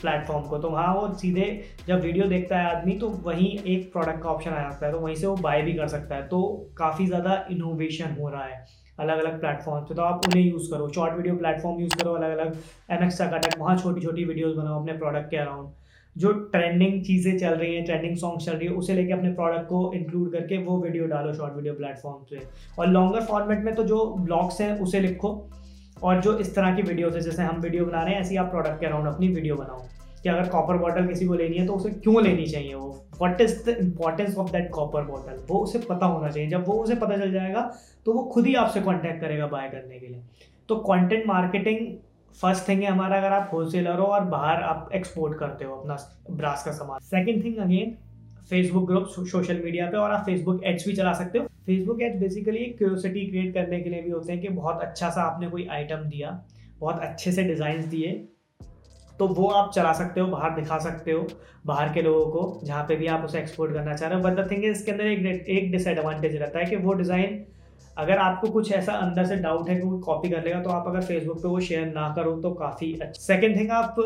प्लेटफॉर्म 0.00 0.46
को। 0.48 0.58
तो 0.58 0.68
वहाँ 0.70 0.94
वो 0.94 1.12
सीधे 1.14 1.46
जब 1.88 2.00
वीडियो 2.00 2.26
देखता 2.28 2.58
है 2.58 2.70
आदमी 2.70 2.92
तो 2.98 3.08
वहीं 3.24 3.50
एक 3.58 3.92
प्रोडक्ट 3.92 4.22
का 4.22 4.28
ऑप्शन 4.30 4.50
आ 4.50 4.62
जाता 4.62 4.86
है। 4.86 4.92
तो 4.92 4.98
वहीं 5.00 5.14
से 5.16 5.26
वो 5.26 5.36
बाय 5.38 5.62
भी 5.62 5.72
कर 5.74 5.88
सकता 5.88 6.14
है। 6.14 6.26
तो 6.28 6.42
काफ़ी 6.78 7.06
ज़्यादा 7.06 7.44
इनोवेशन 7.50 8.16
हो 8.20 8.28
रहा 8.28 8.44
है 8.44 8.64
अलग 8.98 9.18
अलग 9.18 9.38
प्लेटफॉर्म 9.40 9.84
पे। 9.84 9.94
तो 9.94 10.02
आप 10.02 10.26
उन्हें 10.26 10.42
यूज़ 10.42 10.70
करो। 10.70 10.88
शॉर्ट 10.94 11.16
वीडियो 11.16 11.36
प्लेटफॉर्म 11.36 11.80
यूज़ 11.80 11.96
करो 11.96 12.12
अलग 12.14 12.38
अलग 12.38 12.56
एम 12.90 13.04
एक्स 13.04 13.20
का 13.20 13.40
वहाँ 13.58 13.76
छोटी 13.78 14.00
छोटी 14.00 14.24
वीडियोज़ 14.24 14.56
बनाओ 14.56 14.80
अपने 14.80 14.92
प्रोडक्ट 14.98 15.30
के 15.30 15.36
अराउंड 15.36 15.68
जो 16.16 16.32
ट्रेंडिंग 16.32 17.02
चीज़ें 17.02 17.38
चल 17.38 17.54
रही 17.54 17.74
हैं 17.74 17.84
ट्रेंडिंग 17.84 18.16
सॉन्ग 18.16 18.40
चल 18.40 18.52
रही 18.52 18.66
है, 18.66 18.74
उसे 18.74 18.94
लेके 18.94 19.12
अपने 19.12 19.32
प्रोडक्ट 19.32 19.66
को 19.68 19.92
इंक्लूड 19.94 20.32
करके 20.32 20.58
वो 20.58 20.78
वीडियो 20.82 21.06
डालो 21.06 21.32
शॉर्ट 21.34 21.54
वीडियो 21.54 21.74
प्लेटफॉर्म 21.74 22.24
पे। 22.30 22.40
और 22.78 22.88
लॉन्गर 22.88 23.20
फॉर्मेट 23.20 23.64
में 23.64 23.74
तो 23.74 23.84
जो 23.84 24.04
ब्लॉग्स 24.14 24.60
हैं, 24.60 24.78
उसे 24.80 25.00
लिखो। 25.00 25.50
और 26.02 26.20
जो 26.20 26.36
इस 26.38 26.54
तरह 26.54 26.74
की 26.76 26.82
वीडियो 26.82 27.10
है, 27.10 27.20
जैसे 27.20 27.42
हम 27.42 27.60
वीडियो 27.60 27.86
बना 27.86 28.02
रहे 28.02 28.14
हैं, 28.14 28.20
ऐसी 28.20 28.36
आप 28.36 28.50
प्रोडक्ट 28.50 28.80
के 28.80 28.86
अराउंड 28.86 29.08
अपनी 29.08 29.28
वीडियो 29.28 29.56
बनाओ। 29.56 29.82
कि 30.22 30.28
अगर 30.30 30.48
कॉपर 30.48 30.76
बॉटल 30.78 31.06
किसी 31.06 31.26
को 31.26 31.34
लेनी 31.34 31.56
है 31.56 31.66
तो 31.66 31.72
उसे 31.72 31.90
क्यों 31.90 32.22
लेनी 32.24 32.46
चाहिए 32.46 32.74
वो? 32.74 32.88
What 33.22 33.40
is 33.40 33.64
the 33.64 33.76
importance 33.80 34.36
of 34.36 34.50
that 34.52 34.70
copper 34.70 35.02
bottle 35.02 35.42
वो 35.48 35.58
उसे 35.58 35.78
पता 35.78 36.06
होना 36.06 36.30
चाहिए। 36.30 36.48
जब 36.50 36.64
वो 36.66 36.74
उसे 36.74 36.94
पता 36.94 37.16
चल 37.16 37.32
जाएगा 37.32 37.60
तो 38.06 38.12
वो 38.12 38.22
खुद 38.24 38.46
ही 38.46 38.54
आपसे 38.54 38.80
कॉन्टैक्ट 38.80 39.20
करेगा 39.20 39.46
बाय 39.46 39.68
करने 39.68 39.98
के 39.98 40.06
लिए। 40.06 40.22
तो 40.68 40.76
कॉन्टेंट 40.76 41.26
मार्केटिंग 41.26 41.86
फ़र्स्ट 42.34 42.68
थिंग 42.68 42.82
है 42.82 42.90
हमारा, 42.90 43.16
अगर 43.16 43.32
आप 43.32 43.50
होलसेलर 43.52 43.98
हो 43.98 44.06
और 44.06 44.24
बाहर 44.26 44.62
आप 44.64 44.88
एक्सपोर्ट 44.94 45.38
करते 45.38 45.64
हो 45.64 45.74
अपना 45.74 45.96
ब्रास 46.32 46.64
का 46.64 46.72
सामान। 46.72 47.00
Second 47.02 47.44
thing 47.44 47.58
again 47.58 47.96
Facebook 48.50 48.86
group 48.86 49.06
social 49.08 49.60
media 49.64 49.86
पे 49.86 49.96
और 49.96 50.10
आप 50.12 50.24
फेसबुक 50.26 50.64
एड्स 50.64 50.86
भी 50.86 50.94
चला 50.94 51.12
सकते 51.14 51.38
हो। 51.38 51.46
फेसबुक 51.66 52.02
एड्स 52.02 52.20
बेसिकली 52.20 52.58
एक 52.58 52.76
क्यूरियोसिटी 52.78 53.26
क्रिएट 53.26 53.54
करने 53.54 53.80
के 53.80 53.90
लिए 53.90 54.02
भी 54.02 54.10
होते 54.10 54.32
हैं 54.32 54.40
कि 54.40 54.48
बहुत 54.50 54.80
अच्छा 54.82 55.10
सा 55.10 55.22
आपने 55.22 55.48
कोई 55.50 55.66
आइटम 55.68 56.04
दिया, 56.06 56.30
बहुत 56.80 56.98
अच्छे 57.00 57.32
से 57.32 57.44
डिज़ाइन 57.44 57.88
दिए 57.90 58.12
तो 59.18 59.26
वो 59.28 59.48
आप 59.48 59.70
चला 59.72 59.92
सकते 59.92 60.20
हो, 60.20 60.26
बाहर 60.28 60.54
दिखा 60.54 60.78
सकते 60.80 61.12
हो, 61.12 61.26
बाहर 61.66 61.92
के 61.92 62.02
लोगों 62.02 62.30
को, 62.32 62.60
जहाँ 62.64 62.82
पे 62.84 62.96
भी 62.96 63.06
आप 63.06 63.24
उसे 63.24 63.38
एक्सपोर्ट 63.38 63.72
करना 63.72 63.94
चाह 63.94 64.08
रहे 64.08 64.18
हो। 64.18 64.24
बट 64.24 64.36
द 64.36 64.50
थिंग 64.50 64.64
इसके 64.64 64.92
अंदर 64.92 65.06
एक 65.06 65.48
एक 65.48 65.70
डिसएडवांटेज 65.72 66.34
रहता 66.36 66.58
है 66.58 66.64
कि 66.64 66.76
वो 66.76 66.92
डिज़ाइन 66.94 67.44
अगर 67.96 68.18
आपको 68.18 68.48
कुछ 68.48 68.72
ऐसा 68.72 68.92
अंदर 68.92 69.24
से 69.24 69.36
डाउट 69.36 69.68
है 69.68 69.74
कि 69.76 69.98
कॉपी 70.04 70.28
कर 70.30 70.44
लेगा 70.44 70.60
तो 70.60 70.70
आप 70.70 70.88
अगर 70.88 71.00
फेसबुक 71.00 71.42
पे 71.42 71.48
वो 71.48 71.60
शेयर 71.60 71.86
ना 71.86 72.08
करो 72.16 72.32
तो 72.40 72.50
काफ़ी 72.52 72.92
अच्छा 72.92 73.22
सेकेंड 73.22 73.56
थिंग 73.56 73.70
आप 73.70 73.96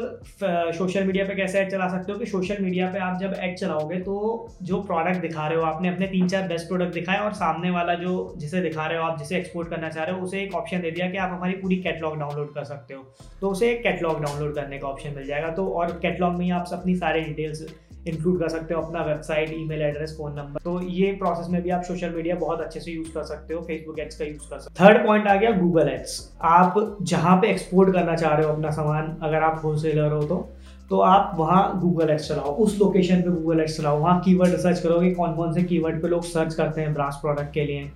सोशल 0.78 1.04
मीडिया 1.04 1.25
पे 1.25 1.35
कैसे 1.35 1.59
ऐड 1.59 1.71
चला 1.71 1.88
सकते 1.88 2.12
हो 2.12 2.18
कि 2.18 2.26
सोशल 2.26 2.62
मीडिया 2.62 2.90
पे 2.92 2.99
आप 2.99 3.18
जब 3.21 3.35
ऐड 3.38 3.57
चलाओगे 3.59 4.00
तो 4.00 4.16
जो 4.62 4.80
प्रोडक्ट 4.83 5.21
दिखा 5.21 5.47
रहे 5.49 5.59
हो, 5.59 5.64
आपने 5.64 5.88
अपने 5.88 6.07
तीन 6.07 6.28
चार 6.28 6.47
बेस्ट 6.49 6.68
प्रोडक्ट 6.68 6.95
दिखाए 6.95 7.18
और 7.18 7.33
सामने 7.35 7.71
वाला 7.71 7.95
जो 7.95 8.35
जिसे 8.38 8.61
दिखा 8.61 8.87
रहे 8.87 8.99
हो, 8.99 9.04
आप 9.04 9.18
जिसे 9.18 9.37
एक्सपोर्ट 9.37 9.71
करना 9.71 9.88
चाह 9.88 10.04
रहे 10.04 10.14
हो, 10.14 10.23
उसे 10.23 10.42
एक 10.42 10.54
ऑप्शन 10.54 10.80
दे 10.80 10.90
दिया 10.90 11.11
कि 11.11 11.16
आप 11.16 11.30
हमारी 11.33 11.52
पूरी 11.54 11.76
कैटलॉग 11.83 12.18
डाउनलोड 12.18 12.52
कर 12.54 12.64
सकते 12.64 12.95
हो। 12.95 13.04
तो 13.40 13.50
उसे 13.50 13.71
एक 13.71 13.83
कैटलॉग 13.83 14.23
डाउनलोड 14.23 14.54
करने 14.54 14.78
का 14.78 14.88
ऑप्शन 14.88 15.14
मिल 15.16 15.26
जाएगा। 15.26 15.50
तो 15.50 15.68
और 15.71 15.99
कैटलॉग 16.02 16.38
में 16.38 16.45
ही 16.45 16.50
आप 16.50 16.68
अपनी 16.73 16.97
सारी 16.97 17.21
डिटेल्स 17.23 17.66
इंक्लूड 18.09 18.38
कर 18.41 18.49
सकते 18.49 18.75
हो 18.75 18.81
अपना 18.83 19.03
website 19.05 19.53
email 19.55 19.83
address 19.83 20.15
phone 20.19 20.33
number 20.33 20.61
तो 20.61 20.81
ये 20.83 21.12
प्रोसेस 21.15 21.49
में 21.50 21.61
भी 21.62 21.71
आप 21.71 21.83
सोशल 21.85 22.11
मीडिया 22.11 22.35
बहुत 22.37 22.61
अच्छे 22.61 22.81
से 22.81 22.91
यूज़ 22.91 23.12
कर 23.15 23.25
सकते 23.25 23.55
हो 23.55 23.61
फेसबुक 23.62 23.99
एड्स 23.99 24.19
का 24.19 24.25
यूज़ 24.25 24.50
कर 24.50 24.59
सकते 24.59 24.83
हो। 24.83 24.88
थर्ड 24.88 25.07
पॉइंट 25.07 25.27
आ 25.27 25.35
गया 25.37 25.50
गूगल 25.59 25.88
एड्स 25.88 26.21
आप 26.47 26.99
जहाँ 27.05 27.37
पे 27.37 27.50
एक्सपोर्ट 27.50 27.93
करना 27.95 28.15
चाह 28.17 28.35
रहे 28.35 28.47
हो 28.47 28.53
अपना 28.53 28.71
सामान, 28.71 29.17
अगर 29.23 29.43
आप 29.43 29.61
होलसेलर 29.65 30.12
हो 30.12 30.23
तो 30.25 30.49
तो 30.91 30.99
आप 31.00 31.33
वहाँ 31.37 31.81
गूगल 31.81 32.11
एड्स 32.11 32.29
चलाओ। 32.29 32.55
उस 32.57 32.79
लोकेशन 32.79 33.23
पे 33.23 33.31
गूगल 33.31 33.61
एड्स 33.61 33.77
चलाओ। 33.77 33.99
वहाँ 34.00 34.21
कीवर्ड 34.21 34.50
रिसर्च 34.50 34.81
करोगे 34.81 35.11
कौन 35.15 35.35
कौन 35.37 35.53
से 35.55 35.62
कीवर्ड 35.65 36.00
पे 36.03 36.09
लोग 36.09 36.23
सर्च 36.25 36.55
करते 36.55 36.81
हैं 36.81 36.93
ब्रास 36.95 37.19
प्रोडक्ट 37.23 37.53
के 37.55 37.65
लिए। 37.65 37.91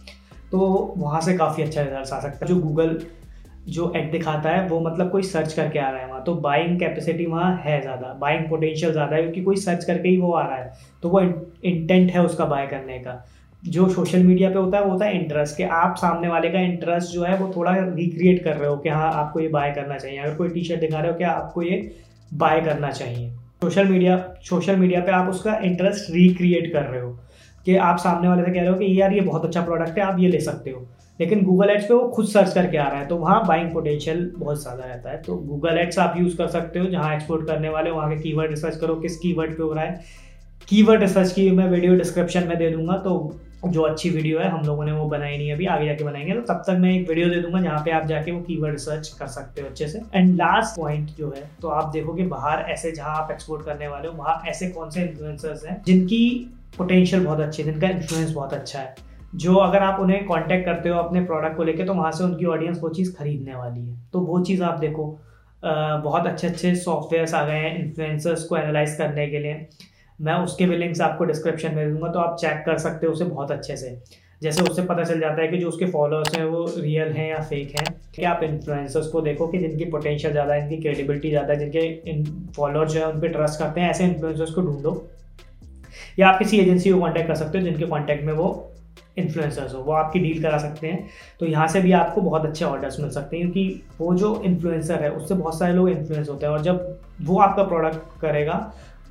तो 0.50 0.58
वहाँ 0.98 1.20
से 1.20 1.36
काफ़ी 1.36 1.62
अच्छा 1.62 1.82
रिज़ल्ट 1.82 2.12
आ 2.12 2.20
सकता 2.20 2.38
है। 2.42 2.46
जो 2.46 2.56
गूगल 2.60 2.96
जो 3.68 3.92
एड 3.96 4.10
दिखाता 4.12 4.50
है, 4.50 4.66
वो 4.68 4.80
मतलब 4.80 5.10
कोई 5.10 5.22
सर्च 5.22 5.52
करके 5.52 5.78
आ 5.78 5.90
रहा 5.90 6.00
है 6.00 6.06
वहाँ। 6.08 6.22
तो 6.24 6.34
बाइंग 6.34 6.78
कैपेसिटी 6.80 7.26
वहाँ 7.26 7.56
है 7.64 7.80
ज़्यादा 7.80 8.12
बाइंग 8.20 8.48
पोटेंशियल 8.50 8.92
ज़्यादा 8.92 9.16
है, 9.16 9.22
क्योंकि 9.22 9.42
कोई 9.42 9.56
सर्च 9.56 9.84
करके 9.84 10.08
ही 10.08 10.16
वो 10.16 10.32
आ 10.32 10.46
रहा 10.46 10.56
है। 10.56 10.72
तो 11.02 11.08
वो 11.08 11.20
इंटेंट 11.20 12.10
है 12.10 12.24
उसका 12.24 12.44
बाय 12.44 12.66
करने 12.66 12.98
का। 12.98 13.24
जो 13.62 13.88
सोशल 13.88 14.22
मीडिया 14.22 14.50
पे 14.50 14.58
होता 14.58 14.78
है, 14.78 14.84
वो 14.84 14.90
होता 14.90 15.06
है 15.06 15.20
इंटरेस्ट 15.20 15.56
कि। 15.56 15.62
आप 15.62 15.96
सामने 15.96 16.28
वाले 16.28 16.48
का 16.50 16.60
इंटरेस्ट 16.60 17.12
जो 17.12 17.22
है, 17.24 17.36
वो 17.38 17.52
थोड़ा 17.56 17.74
रिक्रिएट 17.76 18.42
कर 18.44 18.56
रहे 18.56 18.68
हो 18.68 18.76
कि 18.76 18.88
हाँ 18.88 19.12
आपको 19.12 19.40
ये 19.40 19.48
बाय 19.48 19.70
करना 19.70 19.98
चाहिए। 19.98 20.18
अगर 20.18 20.34
कोई 20.34 20.48
टी 20.48 20.64
शर्ट 20.64 20.80
दिखा 20.80 21.00
रहे 21.00 21.10
हो 21.12 21.18
कि 21.18 21.24
आपको 21.24 21.62
ये 21.62 21.80
बाय 22.34 22.60
करना 22.60 22.90
चाहिए। 22.90 23.30
सोशल 23.62 23.88
मीडिया 23.88 24.16
सोशल 24.44 24.76
मीडिया 24.76 25.00
पे 25.00 25.12
आप 25.12 25.28
उसका 25.28 25.54
इंटरेस्ट 25.64 26.10
रिक्रिएट 26.10 26.72
कर 26.72 26.82
रहे 26.82 27.00
हो। 27.00 27.18
कि 27.66 27.76
आप 27.76 27.98
सामने 27.98 28.28
वाले 28.28 28.44
से 28.44 28.52
कह 28.52 28.60
रहे 28.60 28.68
हो 28.68 28.74
कि, 28.74 29.00
यार, 29.00 29.12
ये 29.12 29.20
बहुत 29.20 29.44
अच्छा 29.44 29.60
प्रोडक्ट 29.62 29.98
है, 29.98 30.04
आप 30.04 30.18
ये 30.20 30.28
ले 30.28 30.40
सकते 30.40 30.70
हो। 30.70 30.86
लेकिन 31.22 31.44
गूगल 31.44 31.70
एड्स 31.70 31.84
पे 31.84 31.94
वो 31.94 32.08
खुद 32.08 32.26
सर्च 32.28 32.52
करके 32.54 32.76
आ 32.78 32.88
रहा 32.88 33.00
है 33.00 33.06
तो 33.08 33.16
वहाँ 33.18 33.44
बाइंग 33.46 33.72
पोटेंशियल 33.72 34.30
बहुत 34.36 34.62
ज़्यादा 34.62 34.84
रहता 34.84 35.10
है। 35.10 35.22
तो 35.22 35.36
गूगल 35.36 35.78
एड्स 35.78 35.98
आप 35.98 36.14
यूज़ 36.18 36.36
कर 36.36 36.48
सकते 36.50 36.78
हो, 36.78 36.86
जहाँ 36.88 37.14
एक्सपोर्ट 37.14 37.46
करने 37.46 37.68
वाले 37.70 37.90
वहाँ 37.90 38.10
के 38.10 38.20
कीवर्ड 38.22 38.50
रिसर्च 38.50 38.76
करो, 38.76 38.94
किस 38.96 39.16
कीवर्ड 39.18 39.56
पे 39.56 39.62
हो 39.62 39.72
रहा 39.72 39.84
है। 39.84 40.04
कीवर्ड 40.68 41.00
रिसर्च 41.02 41.32
की 41.32 41.50
मैं 41.52 41.68
वीडियो 41.70 41.94
डिस्क्रिप्शन 41.96 42.46
में 42.48 42.56
दे 42.58 42.70
दूँगा 42.70 42.96
तो 42.98 43.38
जो 43.64 43.82
अच्छी 43.82 44.10
वीडियो 44.10 44.38
है, 44.38 44.48
हम 44.48 44.62
लोगों 44.66 44.84
ने 44.84 44.92
वो 44.92 45.04
बनाई 45.08 45.36
नहीं 45.36 45.52
अभी, 45.52 45.66
आगे 45.66 45.86
जाके 45.86 46.04
बनाएँगे। 46.04 46.34
तो 46.34 46.40
तब 46.44 46.62
तक 46.66 46.76
मैं 46.80 46.92
एक 46.92 47.08
वीडियो 47.08 47.28
दे 47.28 47.40
दूँगा, 47.42 47.60
जहाँ 47.60 47.82
पे 47.84 47.90
आप 47.90 48.06
जाके 48.06 48.32
वो 48.32 48.40
कीवर्ड 48.40 48.72
रिसर्च 48.72 49.08
कर 49.18 49.26
सकते 49.28 49.60
हो 49.60 49.68
अच्छे 49.68 49.86
से। 49.88 50.00
एंड 50.14 50.34
लास्ट 50.36 50.76
पॉइंट 50.76 51.10
जो 51.18 51.32
है 51.36 51.42
तो 51.62 51.68
आप 51.70 51.92
देखो 51.92 52.14
कि 52.14 52.22
बाहर 52.26 52.64
ऐसे 52.70 52.92
जहाँ 52.92 53.16
आप 53.16 53.30
एक्सपोर्ट 53.30 53.64
करने 53.66 53.88
वाले 53.88 54.08
हो, 54.08 54.14
वहाँ 54.14 54.42
ऐसे 54.48 54.68
कौन 54.70 54.90
से 54.90 55.02
इन्फ्लुएंसर्स 55.02 55.64
हैं, 55.66 55.80
जिनकी 55.86 56.50
पोटेंशियल 56.78 57.24
बहुत 57.24 57.40
अच्छी 57.40 57.62
है, 57.62 57.70
जिनका 57.70 57.88
इन्फ्लुएंस 57.88 58.32
बहुत 58.32 58.54
अच्छा 58.54 58.78
है। 58.78 58.94
जो 59.32 59.54
अगर 59.56 59.82
आप 59.82 60.00
उन्हें 60.00 60.24
कांटेक्ट 60.26 60.64
करते 60.66 60.88
हो 60.88 60.98
अपने 60.98 61.20
प्रोडक्ट 61.24 61.56
को 61.56 61.64
लेके 61.64 61.84
तो 61.84 61.94
वहाँ 61.94 62.10
से 62.12 62.24
उनकी 62.24 62.44
ऑडियंस 62.46 62.78
वो 62.82 62.88
चीज़ 62.88 63.14
खरीदने 63.16 63.54
वाली 63.54 63.80
है। 63.80 63.96
तो 64.12 64.20
वो 64.20 64.40
चीज़ 64.44 64.62
आप 64.62 64.78
देखो 64.78 65.06
बहुत 65.62 66.26
अच्छे 66.26 66.46
अच्छे 66.46 66.74
सॉफ्टवेयर्स 66.74 67.34
आ 67.34 67.44
गए 67.46 67.58
हैं 67.58 67.78
इन्फ्लुएंसर्स 67.78 68.44
को 68.44 68.56
एनालाइज 68.56 68.94
करने 68.96 69.26
के 69.26 69.38
लिए। 69.38 69.66
मैं 70.18 70.34
उसके 70.34 70.66
भी 70.66 70.76
लिंक्स 70.76 71.00
आपको 71.00 71.24
डिस्क्रिप्शन 71.24 71.74
में 71.74 71.92
दूँगा 71.92 72.08
तो 72.08 72.18
आप 72.18 72.36
चेक 72.40 72.62
कर 72.66 72.78
सकते 72.78 73.06
हो 73.06 73.12
उसे 73.12 73.24
बहुत 73.24 73.50
अच्छे 73.50 73.76
से। 73.76 73.96
जैसे 74.42 74.62
उससे 74.62 74.82
पता 74.82 75.02
चल 75.04 75.20
जाता 75.20 75.42
है 75.42 75.48
कि 75.48 75.58
जो 75.58 75.68
उसके 75.68 75.86
फॉलोअर्स 75.86 76.34
हैं, 76.36 76.44
वो 76.44 76.64
रियल 76.78 77.08
हैं 77.08 77.28
या 77.30 77.40
फेक 77.40 77.72
हैं। 77.78 77.94
कि 78.14 78.24
आप 78.24 78.40
इन्फ्लुएंसर्स 78.42 79.06
को 79.08 79.20
देखो 79.20 79.46
कि 79.46 79.58
जिनकी 79.58 79.84
पोटेंशियल 79.84 80.32
ज़्यादा 80.32 80.54
है, 80.54 80.60
जिनकी 80.60 80.82
क्रेडिबिलिटी 80.82 81.30
ज़्यादा 81.30 81.52
है, 81.52 81.58
जिनके 81.58 82.52
फॉलोअर्स 82.52 82.92
जो 82.92 83.00
है, 83.00 83.06
उन 83.06 83.20
पर 83.20 83.28
ट्रस्ट 83.28 83.58
करते 83.58 83.80
हैं, 83.80 83.90
ऐसे 83.90 84.04
इन्फ्लुएंसर्स 84.04 84.50
को 84.50 84.62
ढूंढो। 84.62 85.02
या 86.18 86.28
आप 86.28 86.38
किसी 86.38 86.58
एजेंसी 86.58 86.90
को 86.90 87.00
कॉन्टैक्ट 87.00 87.28
कर 87.28 87.34
सकते 87.34 87.58
हो, 87.58 87.64
जिनके 87.64 87.86
कॉन्टैक्ट 87.86 88.24
में 88.24 88.32
वो 88.32 88.50
इन्फ्लुएंसर्स 89.18 89.74
हो, 89.74 89.80
वो 89.80 89.92
आपकी 89.92 90.18
डील 90.18 90.42
करा 90.42 90.58
सकते 90.58 90.86
हैं। 90.86 91.08
तो 91.40 91.46
यहाँ 91.46 91.66
से 91.68 91.80
भी 91.80 91.92
आपको 91.92 92.20
बहुत 92.20 92.46
अच्छे 92.46 92.64
ऑर्डर्स 92.64 93.00
मिल 93.00 93.10
सकते 93.10 93.36
हैं, 93.36 93.44
क्योंकि 93.44 93.82
वो 93.98 94.14
जो 94.14 94.40
इन्फ्लुएंसर 94.44 95.02
है, 95.02 95.10
उससे 95.10 95.34
बहुत 95.34 95.58
सारे 95.58 95.74
लोग 95.74 95.88
इन्फ्लुएंस 95.90 96.28
होते 96.28 96.46
हैं 96.46 96.52
और 96.52 96.62
जब 96.62 96.98
वो 97.22 97.38
आपका 97.40 97.62
प्रोडक्ट 97.64 98.20
करेगा 98.20 98.54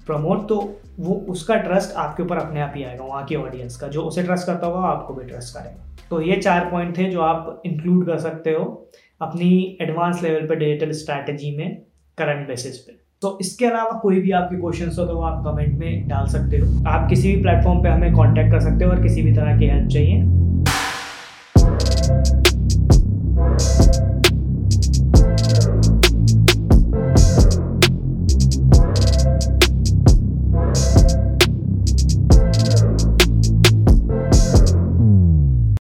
प्रमोट 0.08 0.48
तो 0.50 0.58
वो 1.00 1.14
उसका 1.30 1.56
ट्रस्ट 1.58 1.96
आपके 1.96 2.24
ऊपर 2.24 2.38
अपने 2.38 2.62
आप 2.62 2.74
ही 2.76 2.84
आएगा, 2.84 3.04
वहाँ 3.04 3.24
की 3.26 3.36
ऑडियंस 3.36 3.76
का, 3.78 3.88
जो 3.88 4.04
उसे 4.04 4.24
ट्रस्ट 4.24 4.46
करता 4.48 4.68
होगा 4.68 4.88
आपको 4.88 5.14
भी 5.14 5.26
ट्रस्ट 5.26 5.58
करेगा। 5.58 6.08
तो 6.10 6.22
ये 6.22 6.36
चार 6.38 6.70
पॉइंट 6.72 6.98
थे 6.98 7.04
जो 7.06 7.22
आप 7.22 7.62
इंक्लूड 7.66 8.06
कर 8.06 8.20
सकते 8.20 8.52
हो 8.52 8.64
अपनी 9.22 9.78
एडवांस 9.82 10.24
लेवल 10.24 10.48
पर 10.48 10.56
डिजिटल 10.56 10.92
स्ट्रैटेजी 10.94 11.56
में 11.58 11.82
करंट 12.18 12.48
बेसिस 12.48 12.78
पे। 12.78 13.00
तो 13.22 13.38
इसके 13.42 13.66
अलावा 13.66 13.98
कोई 14.00 14.20
भी 14.22 14.32
आपके 14.32 14.56
क्वेश्चन 14.56 14.86
हो 15.00 15.06
तो 15.06 15.20
आप 15.22 15.44
कमेंट 15.46 15.78
में 15.80 16.08
डाल 16.08 16.28
सकते 16.28 16.58
हो। 16.58 16.84
आप 16.90 17.08
किसी 17.10 17.36
भी 17.36 17.42
प्लेटफॉर्म 17.42 17.82
पे 17.84 17.90
हमें 17.90 18.14
कांटेक्ट 18.14 18.52
कर 18.52 18.60
सकते 18.60 18.86
हो 18.86 18.92
और 18.92 19.02
किसी 19.04 19.22
भी 19.22 19.34
तरह 19.34 19.60
की 19.60 19.66
हेल्प 19.66 19.90
चाहिए। 19.90 20.22